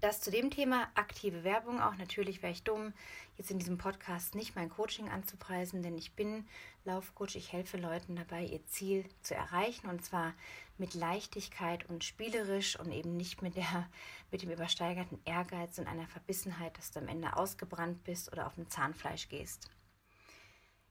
Das 0.00 0.20
zu 0.20 0.30
dem 0.30 0.50
Thema 0.50 0.86
aktive 0.94 1.42
Werbung. 1.42 1.80
Auch 1.80 1.96
natürlich 1.96 2.40
wäre 2.40 2.52
ich 2.52 2.62
dumm, 2.62 2.92
jetzt 3.36 3.50
in 3.50 3.58
diesem 3.58 3.78
Podcast 3.78 4.36
nicht 4.36 4.54
mein 4.54 4.68
Coaching 4.68 5.08
anzupreisen, 5.08 5.82
denn 5.82 5.98
ich 5.98 6.12
bin 6.12 6.46
Laufcoach. 6.84 7.34
Ich 7.34 7.52
helfe 7.52 7.78
Leuten 7.78 8.14
dabei, 8.14 8.44
ihr 8.44 8.64
Ziel 8.66 9.08
zu 9.22 9.34
erreichen 9.34 9.88
und 9.88 10.04
zwar 10.04 10.34
mit 10.76 10.94
Leichtigkeit 10.94 11.88
und 11.88 12.04
spielerisch 12.04 12.78
und 12.78 12.92
eben 12.92 13.16
nicht 13.16 13.42
mit, 13.42 13.56
der, 13.56 13.88
mit 14.30 14.42
dem 14.42 14.50
übersteigerten 14.50 15.20
Ehrgeiz 15.24 15.78
und 15.78 15.88
einer 15.88 16.06
Verbissenheit, 16.06 16.78
dass 16.78 16.92
du 16.92 17.00
am 17.00 17.08
Ende 17.08 17.36
ausgebrannt 17.36 18.04
bist 18.04 18.30
oder 18.30 18.46
auf 18.46 18.54
dem 18.54 18.70
Zahnfleisch 18.70 19.28
gehst. 19.28 19.68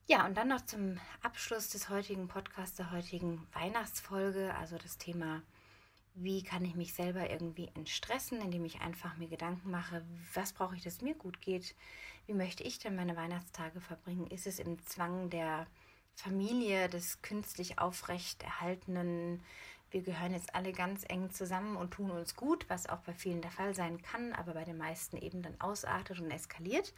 Ja, 0.06 0.26
und 0.26 0.36
dann 0.36 0.48
noch 0.48 0.64
zum 0.64 0.98
Abschluss 1.22 1.70
des 1.70 1.88
heutigen 1.88 2.28
Podcasts, 2.28 2.76
der 2.76 2.90
heutigen 2.92 3.46
Weihnachtsfolge, 3.52 4.54
also 4.54 4.76
das 4.76 4.98
Thema 4.98 5.42
wie 6.14 6.42
kann 6.42 6.64
ich 6.64 6.74
mich 6.74 6.94
selber 6.94 7.30
irgendwie 7.30 7.70
entstressen, 7.74 8.40
indem 8.40 8.64
ich 8.64 8.80
einfach 8.80 9.16
mir 9.16 9.28
Gedanken 9.28 9.70
mache, 9.70 10.04
was 10.34 10.52
brauche 10.52 10.76
ich, 10.76 10.82
dass 10.82 11.02
mir 11.02 11.14
gut 11.14 11.40
geht, 11.40 11.74
wie 12.26 12.34
möchte 12.34 12.64
ich 12.64 12.78
denn 12.78 12.96
meine 12.96 13.16
Weihnachtstage 13.16 13.80
verbringen, 13.80 14.26
ist 14.26 14.46
es 14.46 14.58
im 14.58 14.84
Zwang 14.84 15.30
der 15.30 15.66
Familie, 16.14 16.88
des 16.88 17.22
künstlich 17.22 17.78
aufrecht 17.78 18.42
erhaltenen, 18.42 19.42
wir 19.90 20.02
gehören 20.02 20.34
jetzt 20.34 20.54
alle 20.54 20.72
ganz 20.72 21.04
eng 21.08 21.30
zusammen 21.30 21.76
und 21.76 21.92
tun 21.92 22.10
uns 22.10 22.36
gut, 22.36 22.68
was 22.68 22.88
auch 22.88 22.98
bei 23.00 23.14
vielen 23.14 23.40
der 23.40 23.50
Fall 23.50 23.74
sein 23.74 24.02
kann, 24.02 24.34
aber 24.34 24.52
bei 24.52 24.64
den 24.64 24.76
meisten 24.76 25.16
eben 25.16 25.42
dann 25.42 25.58
ausartet 25.60 26.20
und 26.20 26.30
eskaliert. 26.30 26.92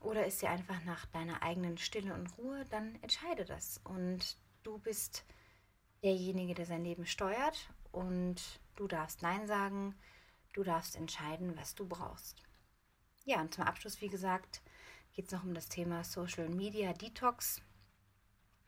Oder 0.00 0.26
ist 0.26 0.40
sie 0.40 0.46
einfach 0.46 0.82
nach 0.84 1.06
deiner 1.06 1.42
eigenen 1.42 1.78
Stille 1.78 2.12
und 2.12 2.36
Ruhe, 2.36 2.64
dann 2.70 2.98
entscheide 3.02 3.44
das. 3.44 3.80
Und 3.84 4.36
du 4.62 4.78
bist 4.78 5.24
derjenige, 6.02 6.54
der 6.54 6.66
sein 6.66 6.84
Leben 6.84 7.06
steuert 7.06 7.70
und 7.92 8.36
du 8.76 8.86
darfst 8.86 9.22
Nein 9.22 9.46
sagen, 9.46 9.94
du 10.52 10.62
darfst 10.62 10.96
entscheiden, 10.96 11.56
was 11.56 11.74
du 11.74 11.86
brauchst. 11.86 12.42
Ja, 13.24 13.40
und 13.40 13.54
zum 13.54 13.64
Abschluss, 13.64 14.00
wie 14.00 14.08
gesagt, 14.08 14.62
geht 15.12 15.26
es 15.26 15.32
noch 15.32 15.44
um 15.44 15.54
das 15.54 15.68
Thema 15.68 16.04
Social 16.04 16.48
Media 16.48 16.92
Detox. 16.92 17.60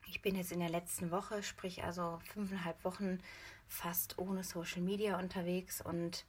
Ich 0.07 0.21
bin 0.21 0.35
jetzt 0.35 0.53
in 0.53 0.61
der 0.61 0.69
letzten 0.69 1.11
Woche, 1.11 1.43
sprich 1.43 1.85
also 1.85 2.21
fünfeinhalb 2.25 2.85
Wochen 2.85 3.19
fast 3.67 4.19
ohne 4.19 4.45
Social 4.45 4.83
Media 4.83 5.19
unterwegs 5.19 5.81
und 5.81 6.27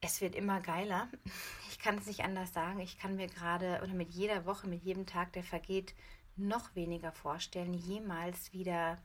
es 0.00 0.20
wird 0.20 0.34
immer 0.34 0.60
geiler. 0.60 1.08
Ich 1.70 1.78
kann 1.78 1.96
es 1.96 2.06
nicht 2.06 2.24
anders 2.24 2.52
sagen. 2.52 2.80
Ich 2.80 2.98
kann 2.98 3.16
mir 3.16 3.26
gerade 3.26 3.80
oder 3.82 3.94
mit 3.94 4.10
jeder 4.10 4.44
Woche, 4.44 4.66
mit 4.66 4.82
jedem 4.82 5.06
Tag, 5.06 5.32
der 5.32 5.44
vergeht, 5.44 5.94
noch 6.36 6.74
weniger 6.74 7.12
vorstellen, 7.12 7.72
jemals 7.72 8.52
wieder 8.52 8.98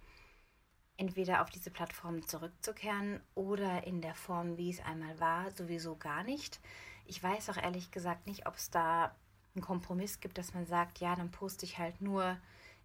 entweder 0.97 1.41
auf 1.41 1.49
diese 1.49 1.71
Plattform 1.71 2.25
zurückzukehren 2.25 3.19
oder 3.33 3.85
in 3.85 4.01
der 4.01 4.15
Form, 4.15 4.57
wie 4.57 4.69
es 4.69 4.83
einmal 4.83 5.19
war, 5.19 5.51
sowieso 5.51 5.95
gar 5.95 6.23
nicht. 6.23 6.59
Ich 7.05 7.21
weiß 7.21 7.49
auch 7.49 7.57
ehrlich 7.57 7.91
gesagt 7.91 8.27
nicht, 8.27 8.47
ob 8.47 8.55
es 8.55 8.69
da 8.69 9.15
einen 9.53 9.63
Kompromiss 9.63 10.19
gibt, 10.19 10.37
dass 10.37 10.53
man 10.53 10.65
sagt, 10.65 10.99
ja, 10.99 11.15
dann 11.15 11.31
poste 11.31 11.65
ich 11.65 11.77
halt 11.77 12.01
nur 12.01 12.37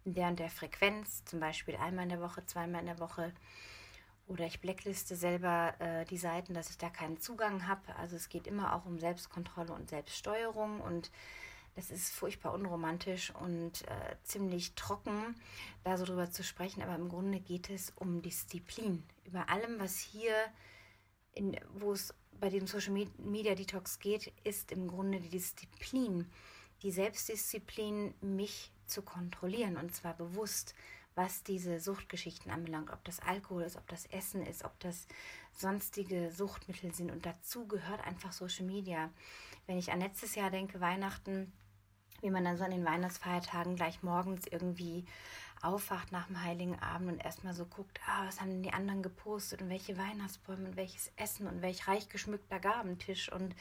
in 0.03 0.13
der 0.13 0.29
und 0.29 0.39
der 0.39 0.49
Frequenz, 0.49 1.23
zum 1.25 1.39
Beispiel 1.39 1.75
einmal 1.75 2.03
in 2.03 2.09
der 2.09 2.21
Woche, 2.21 2.45
zweimal 2.45 2.81
in 2.81 2.87
der 2.87 2.99
Woche. 2.99 3.33
Oder 4.27 4.45
ich 4.45 4.61
blackliste 4.61 5.15
selber 5.15 5.73
äh, 5.79 6.05
die 6.05 6.17
Seiten, 6.17 6.53
dass 6.53 6.69
ich 6.69 6.77
da 6.77 6.89
keinen 6.89 7.19
Zugang 7.19 7.67
habe. 7.67 7.95
Also 7.97 8.15
es 8.15 8.29
geht 8.29 8.47
immer 8.47 8.75
auch 8.75 8.85
um 8.85 8.99
Selbstkontrolle 8.99 9.73
und 9.73 9.89
Selbststeuerung 9.89 10.79
und 10.81 11.11
das 11.75 11.89
ist 11.89 12.13
furchtbar 12.13 12.53
unromantisch 12.53 13.33
und 13.35 13.87
äh, 13.87 14.15
ziemlich 14.23 14.73
trocken, 14.75 15.35
da 15.83 15.97
so 15.97 16.05
drüber 16.05 16.29
zu 16.29 16.43
sprechen. 16.43 16.81
Aber 16.81 16.95
im 16.95 17.09
Grunde 17.09 17.39
geht 17.39 17.69
es 17.69 17.93
um 17.95 18.21
Disziplin. 18.21 19.03
Über 19.25 19.49
allem, 19.49 19.79
was 19.79 19.97
hier, 19.97 20.35
in, 21.33 21.57
wo 21.73 21.93
es 21.93 22.13
bei 22.39 22.49
dem 22.49 22.67
Social 22.67 22.93
Media 23.17 23.55
Detox 23.55 23.99
geht, 23.99 24.33
ist 24.43 24.71
im 24.71 24.87
Grunde 24.87 25.19
die 25.19 25.29
Disziplin, 25.29 26.29
die 26.81 26.91
Selbstdisziplin, 26.91 28.13
mich 28.19 28.71
zu 28.85 29.01
kontrollieren 29.01 29.77
und 29.77 29.95
zwar 29.95 30.15
bewusst, 30.15 30.75
was 31.15 31.43
diese 31.43 31.79
Suchtgeschichten 31.79 32.51
anbelangt, 32.51 32.91
ob 32.91 33.03
das 33.03 33.19
Alkohol 33.19 33.63
ist, 33.63 33.77
ob 33.77 33.87
das 33.87 34.05
Essen 34.07 34.45
ist, 34.45 34.63
ob 34.63 34.79
das 34.79 35.07
sonstige 35.51 36.31
Suchtmittel 36.31 36.93
sind. 36.93 37.11
Und 37.11 37.25
dazu 37.25 37.67
gehört 37.67 38.05
einfach 38.05 38.31
Social 38.31 38.65
Media. 38.65 39.09
Wenn 39.67 39.77
ich 39.77 39.91
an 39.91 39.99
letztes 39.99 40.35
Jahr 40.35 40.49
denke, 40.49 40.79
Weihnachten, 40.79 41.51
wie 42.21 42.29
man 42.29 42.45
dann 42.45 42.57
so 42.57 42.63
an 42.63 42.71
den 42.71 42.85
Weihnachtsfeiertagen 42.85 43.75
gleich 43.75 44.03
morgens 44.03 44.45
irgendwie 44.47 45.05
aufwacht 45.61 46.11
nach 46.11 46.27
dem 46.27 46.41
Heiligen 46.43 46.79
Abend 46.79 47.11
und 47.11 47.19
erstmal 47.19 47.53
so 47.53 47.65
guckt, 47.65 47.99
ah, 48.07 48.25
was 48.25 48.41
haben 48.41 48.49
denn 48.49 48.63
die 48.63 48.73
anderen 48.73 49.03
gepostet 49.03 49.61
und 49.61 49.69
welche 49.69 49.97
Weihnachtsbäume 49.97 50.69
und 50.69 50.75
welches 50.75 51.11
Essen 51.17 51.47
und 51.47 51.61
welch 51.61 51.87
reich 51.87 52.09
geschmückter 52.09 52.59
Gabentisch 52.59 53.31
und 53.31 53.55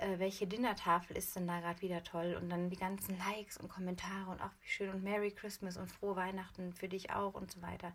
äh, 0.00 0.18
welche 0.18 0.46
Dinnertafel 0.46 1.16
ist 1.16 1.36
denn 1.36 1.46
da 1.46 1.60
gerade 1.60 1.80
wieder 1.82 2.02
toll 2.02 2.36
und 2.40 2.48
dann 2.50 2.70
die 2.70 2.76
ganzen 2.76 3.16
Likes 3.18 3.56
und 3.56 3.68
Kommentare 3.68 4.30
und 4.30 4.40
auch 4.40 4.50
wie 4.62 4.68
schön 4.68 4.90
und 4.90 5.02
Merry 5.02 5.30
Christmas 5.30 5.76
und 5.76 5.90
frohe 5.90 6.16
Weihnachten 6.16 6.72
für 6.72 6.88
dich 6.88 7.12
auch 7.12 7.34
und 7.34 7.50
so 7.50 7.60
weiter. 7.62 7.92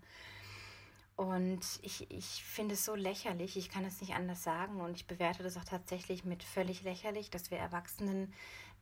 Und 1.16 1.62
ich, 1.82 2.12
ich 2.12 2.44
finde 2.44 2.74
es 2.74 2.84
so 2.84 2.94
lächerlich, 2.94 3.56
ich 3.56 3.70
kann 3.70 3.86
es 3.86 4.02
nicht 4.02 4.16
anders 4.16 4.44
sagen 4.44 4.82
und 4.82 4.98
ich 4.98 5.08
bewerte 5.08 5.44
das 5.44 5.56
auch 5.56 5.64
tatsächlich 5.64 6.26
mit 6.26 6.44
völlig 6.44 6.84
lächerlich, 6.84 7.30
dass 7.30 7.52
wir 7.52 7.58
Erwachsenen 7.58 8.34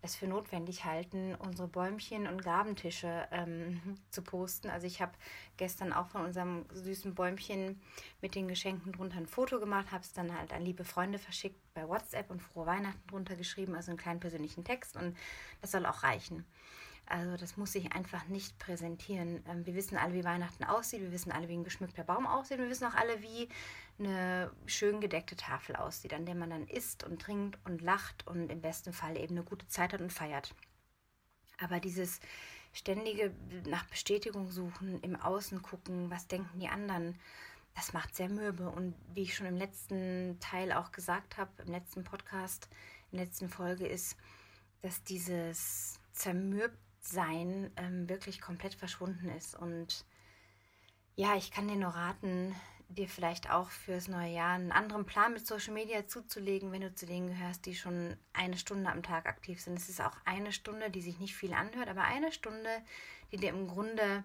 es 0.03 0.15
für 0.17 0.27
notwendig 0.27 0.83
halten, 0.83 1.33
unsere 1.35 1.67
Bäumchen 1.67 2.27
und 2.27 2.43
Gabentische 2.43 3.27
ähm, 3.31 3.81
zu 4.09 4.21
posten. 4.21 4.69
Also 4.69 4.85
ich 4.85 5.01
habe 5.01 5.13
gestern 5.57 5.93
auch 5.93 6.07
von 6.07 6.25
unserem 6.25 6.65
süßen 6.73 7.15
Bäumchen 7.15 7.81
mit 8.21 8.35
den 8.35 8.47
Geschenken 8.47 8.91
drunter 8.91 9.17
ein 9.17 9.27
Foto 9.27 9.59
gemacht, 9.59 9.91
habe 9.91 10.03
es 10.03 10.11
dann 10.11 10.37
halt 10.37 10.51
an 10.53 10.61
liebe 10.61 10.83
Freunde 10.83 11.19
verschickt 11.19 11.59
bei 11.73 11.87
WhatsApp 11.87 12.29
und 12.29 12.41
frohe 12.41 12.65
Weihnachten 12.65 13.07
drunter 13.07 13.35
geschrieben, 13.35 13.75
also 13.75 13.91
einen 13.91 13.97
kleinen 13.97 14.19
persönlichen 14.19 14.65
Text 14.65 14.97
und 14.97 15.15
das 15.61 15.71
soll 15.71 15.85
auch 15.85 16.03
reichen. 16.03 16.45
Also 17.05 17.35
das 17.37 17.57
muss 17.57 17.73
sich 17.73 17.91
einfach 17.93 18.27
nicht 18.27 18.57
präsentieren. 18.59 19.43
Ähm, 19.47 19.65
wir 19.65 19.75
wissen 19.75 19.97
alle, 19.97 20.13
wie 20.13 20.23
Weihnachten 20.23 20.63
aussieht, 20.63 21.01
wir 21.01 21.11
wissen 21.11 21.31
alle, 21.31 21.49
wie 21.49 21.57
ein 21.57 21.63
geschmückter 21.63 22.03
Baum 22.03 22.25
aussieht, 22.25 22.59
wir 22.59 22.69
wissen 22.69 22.87
auch 22.87 22.95
alle, 22.95 23.21
wie 23.21 23.49
eine 23.99 24.51
schön 24.65 25.01
gedeckte 25.01 25.35
Tafel 25.35 25.75
aussieht, 25.75 26.13
an 26.13 26.25
der 26.25 26.35
man 26.35 26.49
dann 26.49 26.67
isst 26.67 27.03
und 27.03 27.21
trinkt 27.21 27.59
und 27.65 27.81
lacht 27.81 28.25
und 28.25 28.49
im 28.49 28.61
besten 28.61 28.93
Fall 28.93 29.17
eben 29.17 29.35
eine 29.35 29.43
gute 29.43 29.67
Zeit 29.67 29.93
hat 29.93 30.01
und 30.01 30.13
feiert. 30.13 30.55
Aber 31.59 31.79
dieses 31.79 32.19
ständige 32.71 33.33
nach 33.67 33.85
Bestätigung 33.85 34.49
suchen, 34.49 34.99
im 35.01 35.15
Außen 35.15 35.61
gucken, 35.61 36.09
was 36.09 36.27
denken 36.27 36.59
die 36.59 36.69
anderen, 36.69 37.19
das 37.75 37.93
macht 37.93 38.15
sehr 38.15 38.29
mürbe. 38.29 38.69
Und 38.69 38.95
wie 39.13 39.23
ich 39.23 39.35
schon 39.35 39.47
im 39.47 39.57
letzten 39.57 40.37
Teil 40.39 40.71
auch 40.71 40.91
gesagt 40.91 41.37
habe, 41.37 41.51
im 41.63 41.71
letzten 41.71 42.03
Podcast, 42.03 42.67
in 43.11 43.17
der 43.17 43.27
letzten 43.27 43.49
Folge, 43.49 43.87
ist, 43.87 44.17
dass 44.81 45.03
dieses 45.03 45.99
Zermürbtsein 47.03 47.71
ähm, 47.77 48.09
wirklich 48.09 48.41
komplett 48.41 48.73
verschwunden 48.73 49.29
ist. 49.29 49.55
Und 49.55 50.05
ja, 51.15 51.35
ich 51.35 51.51
kann 51.51 51.67
dir 51.67 51.75
nur 51.75 51.91
raten, 51.91 52.55
dir 52.89 53.07
vielleicht 53.07 53.49
auch 53.49 53.69
fürs 53.69 54.07
neue 54.07 54.33
Jahr 54.33 54.53
einen 54.53 54.71
anderen 54.71 55.05
Plan 55.05 55.33
mit 55.33 55.45
Social 55.45 55.73
Media 55.73 56.07
zuzulegen, 56.07 56.71
wenn 56.71 56.81
du 56.81 56.93
zu 56.93 57.05
denen 57.05 57.27
gehörst, 57.27 57.65
die 57.65 57.75
schon 57.75 58.17
eine 58.33 58.57
Stunde 58.57 58.89
am 58.89 59.03
Tag 59.03 59.25
aktiv 59.25 59.61
sind. 59.61 59.77
Es 59.77 59.89
ist 59.89 60.01
auch 60.01 60.15
eine 60.25 60.51
Stunde, 60.51 60.89
die 60.89 61.01
sich 61.01 61.19
nicht 61.19 61.35
viel 61.35 61.53
anhört, 61.53 61.89
aber 61.89 62.03
eine 62.03 62.31
Stunde, 62.31 62.69
die 63.31 63.37
dir 63.37 63.49
im 63.49 63.67
Grunde 63.67 64.23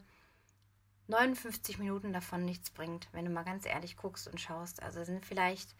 59 1.08 1.78
Minuten 1.78 2.12
davon 2.12 2.44
nichts 2.44 2.70
bringt, 2.70 3.08
wenn 3.12 3.24
du 3.24 3.30
mal 3.30 3.44
ganz 3.44 3.64
ehrlich 3.64 3.96
guckst 3.96 4.28
und 4.28 4.40
schaust. 4.40 4.82
Also 4.82 5.02
sind 5.04 5.24
vielleicht 5.24 5.74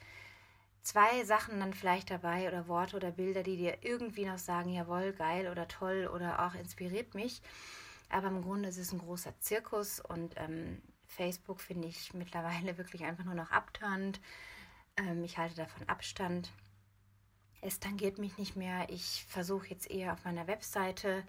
zwei 0.82 1.25
Sachen 1.25 1.61
dann 1.61 1.75
vielleicht 1.75 2.11
dabei 2.11 2.49
oder 2.49 2.68
Worte 2.68 2.97
oder 2.97 3.11
Bilder, 3.11 3.42
die 3.42 3.56
dir 3.56 3.78
irgendwie 3.82 4.25
noch 4.25 4.38
sagen, 4.38 4.70
jawohl, 4.70 5.12
geil 5.12 5.49
oder 5.49 5.68
toll 5.68 6.11
oder 6.12 6.47
auch 6.47 6.54
inspiriert 6.54 7.14
mich. 7.14 7.42
Aber 8.08 8.28
im 8.28 8.42
Grunde 8.42 8.68
ist 8.68 8.78
es 8.78 8.92
ein 8.92 8.99
großer 8.99 9.38
Zirkus 9.40 10.00
und 10.00 10.35
ähm, 10.37 10.80
Facebook 11.06 11.61
finde 11.61 11.88
ich 11.88 12.14
mittlerweile 12.14 12.78
wirklich 12.78 13.04
einfach 13.04 13.25
nur 13.25 13.35
noch 13.35 13.50
abtörend. 13.50 14.20
Ähm, 14.97 15.25
ich 15.25 15.38
halte 15.38 15.56
davon 15.56 15.88
Abstand. 15.88 16.50
Es 17.61 17.80
tangiert 17.80 18.18
mich 18.18 18.38
nicht 18.38 18.56
mehr. 18.56 18.88
Ich 18.88 19.26
versuche 19.28 19.68
jetzt 19.68 19.90
eher 19.90 20.12
auf 20.12 20.25
meiner 20.25 20.47
Webseite 20.47 21.25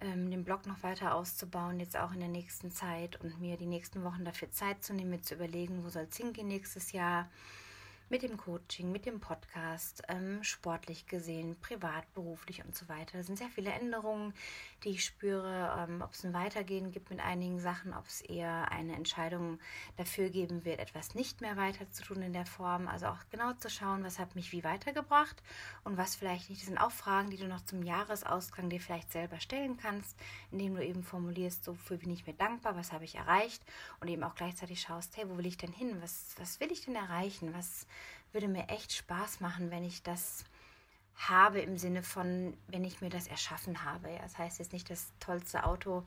ähm, 0.00 0.30
den 0.30 0.44
Blog 0.44 0.66
noch 0.66 0.82
weiter 0.82 1.14
auszubauen, 1.14 1.80
jetzt 1.80 1.96
auch 1.96 2.12
in 2.12 2.20
der 2.20 2.28
nächsten 2.28 2.70
Zeit 2.70 3.20
und 3.20 3.40
mir 3.40 3.56
die 3.56 3.66
nächsten 3.66 4.04
Wochen 4.04 4.24
dafür 4.24 4.50
Zeit 4.50 4.82
zu 4.82 4.94
nehmen, 4.94 5.10
mir 5.10 5.22
zu 5.22 5.34
überlegen, 5.34 5.84
wo 5.84 5.88
soll 5.88 6.06
es 6.10 6.16
hingehen 6.16 6.48
nächstes 6.48 6.92
Jahr. 6.92 7.28
Mit 8.10 8.22
dem 8.22 8.38
Coaching, 8.38 8.90
mit 8.90 9.04
dem 9.04 9.20
Podcast, 9.20 10.02
ähm, 10.08 10.42
sportlich 10.42 11.06
gesehen, 11.06 11.56
privat, 11.60 12.12
beruflich 12.14 12.64
und 12.64 12.74
so 12.74 12.88
weiter. 12.88 13.18
Da 13.18 13.22
sind 13.22 13.36
sehr 13.36 13.50
viele 13.50 13.70
Änderungen, 13.70 14.32
die 14.82 14.90
ich 14.90 15.04
spüre, 15.04 15.76
ähm, 15.78 16.00
ob 16.02 16.12
es 16.12 16.24
ein 16.24 16.32
Weitergehen 16.32 16.90
gibt 16.90 17.10
mit 17.10 17.20
einigen 17.20 17.60
Sachen, 17.60 17.92
ob 17.92 18.06
es 18.06 18.22
eher 18.22 18.72
eine 18.72 18.96
Entscheidung 18.96 19.58
dafür 19.96 20.30
geben 20.30 20.64
wird, 20.64 20.78
etwas 20.78 21.14
nicht 21.14 21.40
mehr 21.42 21.56
weiter 21.56 21.90
zu 21.90 22.02
tun 22.02 22.22
in 22.22 22.32
der 22.32 22.46
Form. 22.46 22.88
Also 22.88 23.06
auch 23.06 23.18
genau 23.30 23.52
zu 23.52 23.68
schauen, 23.68 24.02
was 24.04 24.18
hat 24.18 24.34
mich 24.34 24.52
wie 24.52 24.64
weitergebracht 24.64 25.42
und 25.84 25.98
was 25.98 26.16
vielleicht 26.16 26.48
nicht. 26.48 26.62
Das 26.62 26.68
sind 26.68 26.78
auch 26.78 26.92
Fragen, 26.92 27.30
die 27.30 27.36
du 27.36 27.46
noch 27.46 27.64
zum 27.66 27.82
Jahresausgang 27.82 28.70
dir 28.70 28.80
vielleicht 28.80 29.12
selber 29.12 29.40
stellen 29.40 29.76
kannst, 29.76 30.16
indem 30.50 30.74
du 30.74 30.84
eben 30.84 31.02
formulierst, 31.02 31.64
so 31.64 31.74
für 31.74 31.98
bin 31.98 32.10
ich 32.10 32.26
mir 32.26 32.34
dankbar, 32.34 32.76
was 32.76 32.92
habe 32.92 33.04
ich 33.04 33.16
erreicht 33.16 33.62
und 34.00 34.08
eben 34.08 34.22
auch 34.22 34.34
gleichzeitig 34.34 34.80
schaust, 34.80 35.16
hey, 35.16 35.28
wo 35.28 35.36
will 35.36 35.46
ich 35.46 35.58
denn 35.58 35.72
hin? 35.72 36.00
Was, 36.00 36.34
was 36.38 36.60
will 36.60 36.72
ich 36.72 36.84
denn 36.84 36.94
erreichen? 36.94 37.52
Was 37.54 37.86
würde 38.32 38.48
mir 38.48 38.68
echt 38.68 38.92
Spaß 38.92 39.40
machen, 39.40 39.70
wenn 39.70 39.84
ich 39.84 40.02
das 40.02 40.44
habe 41.18 41.60
im 41.60 41.76
Sinne 41.76 42.02
von, 42.02 42.56
wenn 42.68 42.84
ich 42.84 43.00
mir 43.00 43.10
das 43.10 43.26
erschaffen 43.26 43.84
habe. 43.84 44.10
Ja, 44.10 44.20
das 44.22 44.38
heißt 44.38 44.60
jetzt 44.60 44.72
nicht 44.72 44.88
das 44.88 45.12
tollste 45.18 45.64
Auto, 45.64 46.04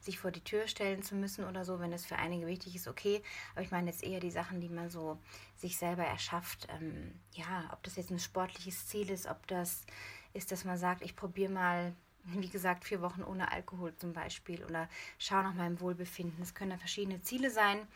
sich 0.00 0.18
vor 0.18 0.30
die 0.30 0.42
Tür 0.42 0.66
stellen 0.66 1.02
zu 1.02 1.14
müssen 1.14 1.44
oder 1.44 1.64
so, 1.64 1.78
wenn 1.78 1.92
es 1.92 2.06
für 2.06 2.16
einige 2.16 2.46
wichtig 2.46 2.74
ist, 2.74 2.88
okay. 2.88 3.22
Aber 3.52 3.62
ich 3.62 3.70
meine 3.70 3.90
jetzt 3.90 4.02
eher 4.02 4.20
die 4.20 4.30
Sachen, 4.30 4.60
die 4.60 4.68
man 4.68 4.88
so 4.88 5.18
sich 5.56 5.76
selber 5.76 6.04
erschafft. 6.04 6.68
Ähm, 6.70 7.20
ja, 7.32 7.68
ob 7.72 7.82
das 7.82 7.96
jetzt 7.96 8.10
ein 8.10 8.18
sportliches 8.18 8.86
Ziel 8.86 9.10
ist, 9.10 9.26
ob 9.26 9.46
das 9.46 9.84
ist, 10.32 10.52
dass 10.52 10.64
man 10.64 10.78
sagt, 10.78 11.02
ich 11.02 11.16
probiere 11.16 11.52
mal, 11.52 11.94
wie 12.24 12.48
gesagt, 12.48 12.86
vier 12.86 13.02
Wochen 13.02 13.22
ohne 13.22 13.52
Alkohol 13.52 13.94
zum 13.96 14.14
Beispiel 14.14 14.64
oder 14.64 14.88
schaue 15.18 15.42
nach 15.42 15.54
meinem 15.54 15.80
Wohlbefinden. 15.80 16.42
Es 16.42 16.54
können 16.54 16.70
da 16.70 16.78
verschiedene 16.78 17.20
Ziele 17.20 17.50
sein. 17.50 17.86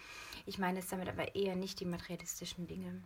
Ich 0.44 0.58
meine 0.58 0.80
jetzt 0.80 0.92
damit 0.92 1.08
aber 1.08 1.34
eher 1.34 1.56
nicht 1.56 1.80
die 1.80 1.86
materialistischen 1.86 2.66
Dinge. 2.66 3.00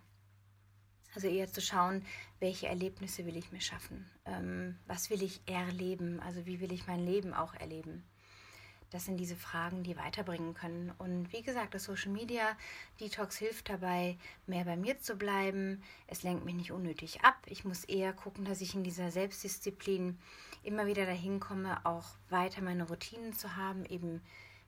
Also 1.15 1.29
eher 1.29 1.51
zu 1.51 1.61
schauen, 1.61 2.05
welche 2.41 2.67
Erlebnisse 2.67 3.25
will 3.27 3.37
ich 3.37 3.53
mir 3.53 3.61
schaffen? 3.61 4.11
Ähm, 4.27 4.77
was 4.87 5.11
will 5.11 5.23
ich 5.23 5.41
erleben? 5.47 6.21
Also 6.21 6.45
wie 6.47 6.61
will 6.61 6.73
ich 6.73 6.87
mein 6.87 7.05
Leben 7.05 7.35
auch 7.35 7.55
erleben? 7.55 8.05
Das 8.95 9.07
sind 9.07 9.17
diese 9.17 9.35
Fragen, 9.35 9.83
die 9.83 9.97
weiterbringen 9.97 10.55
können. 10.55 10.93
Und 10.99 11.33
wie 11.33 11.43
gesagt, 11.43 11.75
das 11.75 11.83
Social 11.83 12.13
Media 12.13 12.57
Detox 13.01 13.37
hilft 13.37 13.69
dabei, 13.69 14.17
mehr 14.47 14.65
bei 14.65 14.77
mir 14.77 15.01
zu 15.01 15.17
bleiben. 15.17 15.83
Es 16.07 16.23
lenkt 16.23 16.45
mich 16.45 16.55
nicht 16.55 16.71
unnötig 16.71 17.23
ab. 17.23 17.37
Ich 17.47 17.65
muss 17.65 17.83
eher 17.85 18.13
gucken, 18.13 18.45
dass 18.45 18.61
ich 18.61 18.77
in 18.77 18.85
dieser 18.85 19.11
Selbstdisziplin 19.11 20.17
immer 20.63 20.87
wieder 20.87 21.07
dahin 21.07 21.41
komme, 21.41 21.85
auch 21.85 22.07
weiter 22.31 22.63
meine 22.63 22.87
Routinen 22.87 23.33
zu 23.33 23.57
haben, 23.57 23.85
eben 23.85 24.23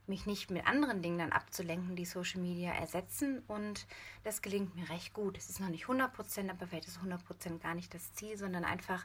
mich 0.09 0.27
nicht 0.27 0.51
mit 0.51 0.67
anderen 0.67 1.03
Dingen 1.03 1.19
dann 1.19 1.33
abzulenken, 1.33 1.97
die 1.97 2.05
Social 2.05 2.41
Media 2.41 2.73
ersetzen. 2.73 3.43
Und 3.47 3.87
das 4.25 4.43
gelingt 4.43 4.75
mir 4.75 4.89
recht 4.89 5.13
gut. 5.13 5.37
Es 5.39 5.51
ist 5.51 5.61
noch 5.61 5.69
nicht 5.69 5.85
100 5.85 6.13
Prozent, 6.13 6.51
aber 6.51 6.67
vielleicht 6.67 6.89
ist 6.89 6.99
100 6.99 7.25
Prozent 7.25 7.63
gar 7.63 7.75
nicht 7.75 7.93
das 7.95 8.15
Ziel, 8.15 8.37
sondern 8.37 8.65
einfach 8.65 9.05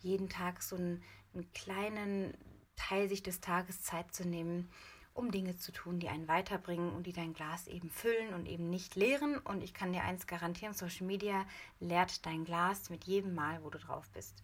jeden 0.00 0.28
Tag 0.28 0.62
so 0.62 0.76
einen, 0.76 1.02
einen 1.34 1.52
kleinen 1.52 2.34
Teil 2.76 3.08
sich 3.08 3.22
des 3.22 3.40
Tages 3.40 3.82
Zeit 3.82 4.14
zu 4.14 4.26
nehmen, 4.26 4.70
um 5.14 5.32
Dinge 5.32 5.56
zu 5.56 5.72
tun, 5.72 5.98
die 5.98 6.08
einen 6.08 6.28
weiterbringen 6.28 6.92
und 6.92 7.06
die 7.06 7.12
dein 7.12 7.34
Glas 7.34 7.66
eben 7.66 7.90
füllen 7.90 8.34
und 8.34 8.46
eben 8.46 8.70
nicht 8.70 8.94
leeren. 8.94 9.38
Und 9.38 9.62
ich 9.62 9.74
kann 9.74 9.92
dir 9.92 10.04
eins 10.04 10.26
garantieren, 10.26 10.74
Social 10.74 11.06
Media 11.06 11.44
leert 11.80 12.24
dein 12.24 12.44
Glas 12.44 12.88
mit 12.88 13.04
jedem 13.04 13.34
Mal, 13.34 13.62
wo 13.64 13.70
du 13.70 13.78
drauf 13.78 14.08
bist. 14.14 14.42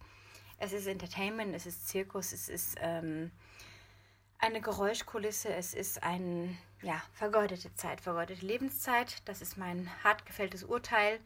Es 0.57 0.73
ist 0.73 0.87
Entertainment, 0.87 1.55
es 1.55 1.65
ist 1.65 1.87
Zirkus, 1.87 2.31
es 2.33 2.49
ist... 2.49 2.75
Ähm, 2.79 3.31
eine 4.39 4.61
Geräuschkulisse, 4.61 5.53
es 5.53 5.73
ist 5.73 6.03
eine 6.03 6.55
ja, 6.81 7.01
vergeudete 7.13 7.73
Zeit, 7.75 8.01
vergeudete 8.01 8.45
Lebenszeit. 8.45 9.21
Das 9.25 9.41
ist 9.41 9.57
mein 9.57 9.89
hart 10.03 10.25
gefälltes 10.25 10.63
Urteil. 10.63 11.19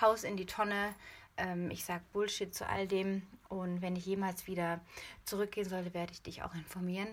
Haus 0.00 0.24
in 0.24 0.36
die 0.36 0.46
Tonne. 0.46 0.94
Ähm, 1.36 1.70
ich 1.70 1.84
sage 1.84 2.02
Bullshit 2.12 2.54
zu 2.54 2.66
all 2.68 2.88
dem. 2.88 3.22
Und 3.48 3.82
wenn 3.82 3.94
ich 3.96 4.06
jemals 4.06 4.46
wieder 4.46 4.80
zurückgehen 5.24 5.68
sollte, 5.68 5.94
werde 5.94 6.12
ich 6.12 6.22
dich 6.22 6.42
auch 6.42 6.54
informieren. 6.54 7.08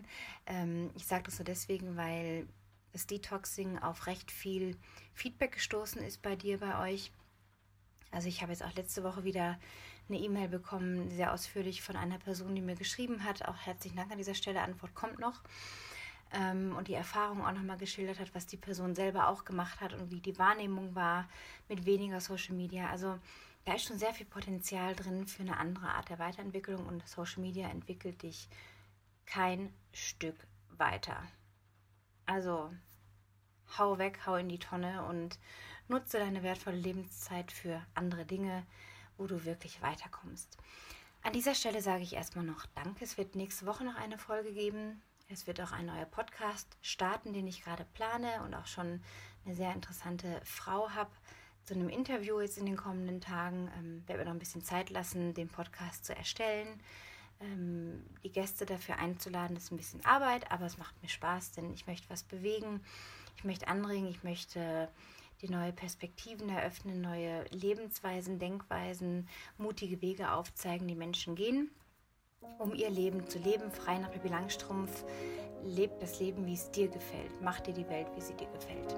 Ähm, 0.47 0.89
ich 0.95 1.05
sage 1.05 1.23
das 1.23 1.37
so 1.37 1.43
deswegen, 1.43 1.95
weil 1.97 2.47
das 2.91 3.07
Detoxing 3.07 3.79
auf 3.79 4.07
recht 4.07 4.31
viel 4.31 4.77
Feedback 5.13 5.53
gestoßen 5.53 6.01
ist 6.01 6.21
bei 6.21 6.35
dir, 6.35 6.59
bei 6.59 6.79
euch. 6.89 7.11
Also 8.11 8.27
ich 8.27 8.41
habe 8.41 8.51
jetzt 8.51 8.63
auch 8.63 8.73
letzte 8.75 9.03
Woche 9.03 9.23
wieder 9.23 9.59
eine 10.09 10.19
E-Mail 10.19 10.47
bekommen, 10.47 11.09
sehr 11.09 11.33
ausführlich 11.33 11.81
von 11.81 11.95
einer 11.95 12.19
Person, 12.19 12.55
die 12.55 12.61
mir 12.61 12.75
geschrieben 12.75 13.23
hat. 13.23 13.45
Auch 13.47 13.57
herzlichen 13.57 13.97
Dank 13.97 14.11
an 14.11 14.17
dieser 14.17 14.35
Stelle. 14.35 14.61
Antwort 14.61 14.93
kommt 14.95 15.19
noch. 15.19 15.41
Ähm, 16.33 16.75
und 16.75 16.87
die 16.87 16.93
Erfahrung 16.93 17.45
auch 17.45 17.51
nochmal 17.51 17.77
geschildert 17.77 18.19
hat, 18.19 18.33
was 18.33 18.47
die 18.47 18.57
Person 18.57 18.95
selber 18.95 19.27
auch 19.27 19.45
gemacht 19.45 19.79
hat 19.81 19.93
und 19.93 20.11
wie 20.11 20.19
die 20.19 20.37
Wahrnehmung 20.37 20.95
war 20.95 21.29
mit 21.69 21.85
weniger 21.85 22.19
Social 22.19 22.55
Media. 22.55 22.89
Also 22.89 23.17
da 23.65 23.75
ist 23.75 23.85
schon 23.85 23.99
sehr 23.99 24.13
viel 24.13 24.25
Potenzial 24.25 24.95
drin 24.95 25.25
für 25.25 25.43
eine 25.43 25.57
andere 25.57 25.87
Art 25.87 26.09
der 26.09 26.19
Weiterentwicklung 26.19 26.85
und 26.85 27.07
Social 27.07 27.41
Media 27.41 27.69
entwickelt 27.69 28.23
dich 28.23 28.49
kein 29.25 29.73
Stück 29.93 30.35
weiter. 30.77 31.21
Also 32.25 32.71
hau 33.77 33.97
weg, 33.97 34.19
hau 34.25 34.35
in 34.35 34.49
die 34.49 34.59
Tonne 34.59 35.05
und 35.05 35.39
nutze 35.87 36.19
deine 36.19 36.43
wertvolle 36.43 36.77
Lebenszeit 36.77 37.51
für 37.51 37.81
andere 37.93 38.25
Dinge, 38.25 38.65
wo 39.17 39.27
du 39.27 39.45
wirklich 39.45 39.81
weiterkommst. 39.81 40.57
An 41.23 41.33
dieser 41.33 41.55
Stelle 41.55 41.81
sage 41.81 42.03
ich 42.03 42.13
erstmal 42.13 42.45
noch 42.45 42.65
Danke. 42.75 43.03
Es 43.03 43.17
wird 43.17 43.35
nächste 43.35 43.65
Woche 43.65 43.83
noch 43.83 43.95
eine 43.95 44.17
Folge 44.17 44.51
geben. 44.51 45.01
Es 45.29 45.47
wird 45.47 45.61
auch 45.61 45.71
ein 45.71 45.85
neuer 45.85 46.05
Podcast 46.05 46.67
starten, 46.81 47.33
den 47.33 47.47
ich 47.47 47.63
gerade 47.63 47.85
plane 47.93 48.43
und 48.43 48.53
auch 48.53 48.67
schon 48.67 49.01
eine 49.45 49.55
sehr 49.55 49.73
interessante 49.73 50.41
Frau 50.43 50.89
habe 50.89 51.11
zu 51.65 51.73
einem 51.75 51.89
Interview 51.89 52.41
jetzt 52.41 52.57
in 52.57 52.65
den 52.65 52.75
kommenden 52.75 53.21
Tagen. 53.21 53.69
Ähm, 53.79 54.03
werde 54.05 54.19
mir 54.19 54.25
noch 54.25 54.35
ein 54.35 54.39
bisschen 54.39 54.63
Zeit 54.63 54.89
lassen, 54.89 55.33
den 55.33 55.47
Podcast 55.47 56.05
zu 56.05 56.15
erstellen. 56.15 56.79
Ähm, 57.39 58.05
die 58.23 58.31
Gäste 58.31 58.65
dafür 58.65 58.97
einzuladen, 58.97 59.55
das 59.55 59.65
ist 59.65 59.71
ein 59.71 59.77
bisschen 59.77 60.05
Arbeit, 60.05 60.51
aber 60.51 60.65
es 60.65 60.77
macht 60.77 61.01
mir 61.01 61.09
Spaß, 61.09 61.51
denn 61.53 61.73
ich 61.73 61.87
möchte 61.87 62.09
was 62.09 62.23
bewegen. 62.23 62.81
Ich 63.37 63.43
möchte 63.43 63.67
anregen, 63.67 64.07
ich 64.07 64.23
möchte 64.23 64.89
die 65.43 65.51
neue 65.51 65.73
Perspektiven 65.73 66.49
eröffnen, 66.49 67.01
neue 67.01 67.43
Lebensweisen, 67.51 68.39
Denkweisen, 68.39 69.27
mutige 69.57 70.01
Wege 70.01 70.31
aufzeigen, 70.31 70.87
die 70.87 70.95
Menschen 70.95 71.35
gehen, 71.35 71.69
um 72.59 72.73
ihr 72.73 72.89
Leben 72.89 73.27
zu 73.27 73.39
leben. 73.39 73.69
Frei 73.71 73.99
nach 73.99 74.11
Pippi 74.11 74.29
Langstrumpf, 74.29 75.03
lebt 75.63 76.01
das 76.01 76.19
Leben, 76.19 76.45
wie 76.45 76.53
es 76.53 76.71
dir 76.71 76.87
gefällt. 76.87 77.41
Mach 77.41 77.59
dir 77.59 77.73
die 77.73 77.87
Welt, 77.89 78.07
wie 78.15 78.21
sie 78.21 78.33
dir 78.35 78.47
gefällt. 78.47 78.95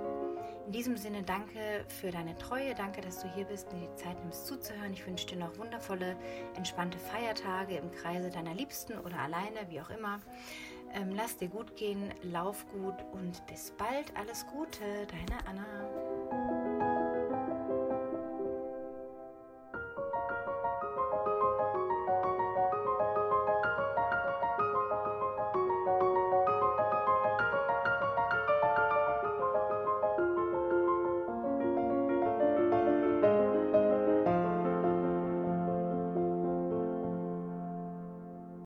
In 0.68 0.72
diesem 0.72 0.98
Sinne 0.98 1.24
danke 1.24 1.86
für 1.88 2.10
deine 2.10 2.36
Treue, 2.38 2.74
danke, 2.74 3.02
dass 3.02 3.20
du 3.20 3.32
hier 3.34 3.46
bist 3.46 3.72
und 3.72 3.82
dir 3.82 3.88
die 3.88 3.96
Zeit 3.96 4.20
nimmst 4.20 4.48
zuzuhören. 4.48 4.94
Ich 4.94 5.06
wünsche 5.06 5.28
dir 5.28 5.38
noch 5.38 5.58
wundervolle, 5.58 6.16
entspannte 6.56 6.98
Feiertage 6.98 7.78
im 7.78 7.92
Kreise 7.92 8.30
deiner 8.30 8.54
Liebsten 8.54 8.98
oder 9.00 9.20
alleine, 9.20 9.70
wie 9.70 9.82
auch 9.82 9.90
immer. 9.90 10.20
Ähm, 10.94 11.12
lass 11.16 11.38
dir 11.38 11.50
gut 11.50 11.76
gehen, 11.76 12.14
lauf 12.24 12.66
gut 12.70 12.96
und 13.12 13.46
bis 13.48 13.72
bald. 13.78 14.16
Alles 14.16 14.46
Gute, 14.48 14.84
deine 15.08 15.48
Anna. 15.48 16.05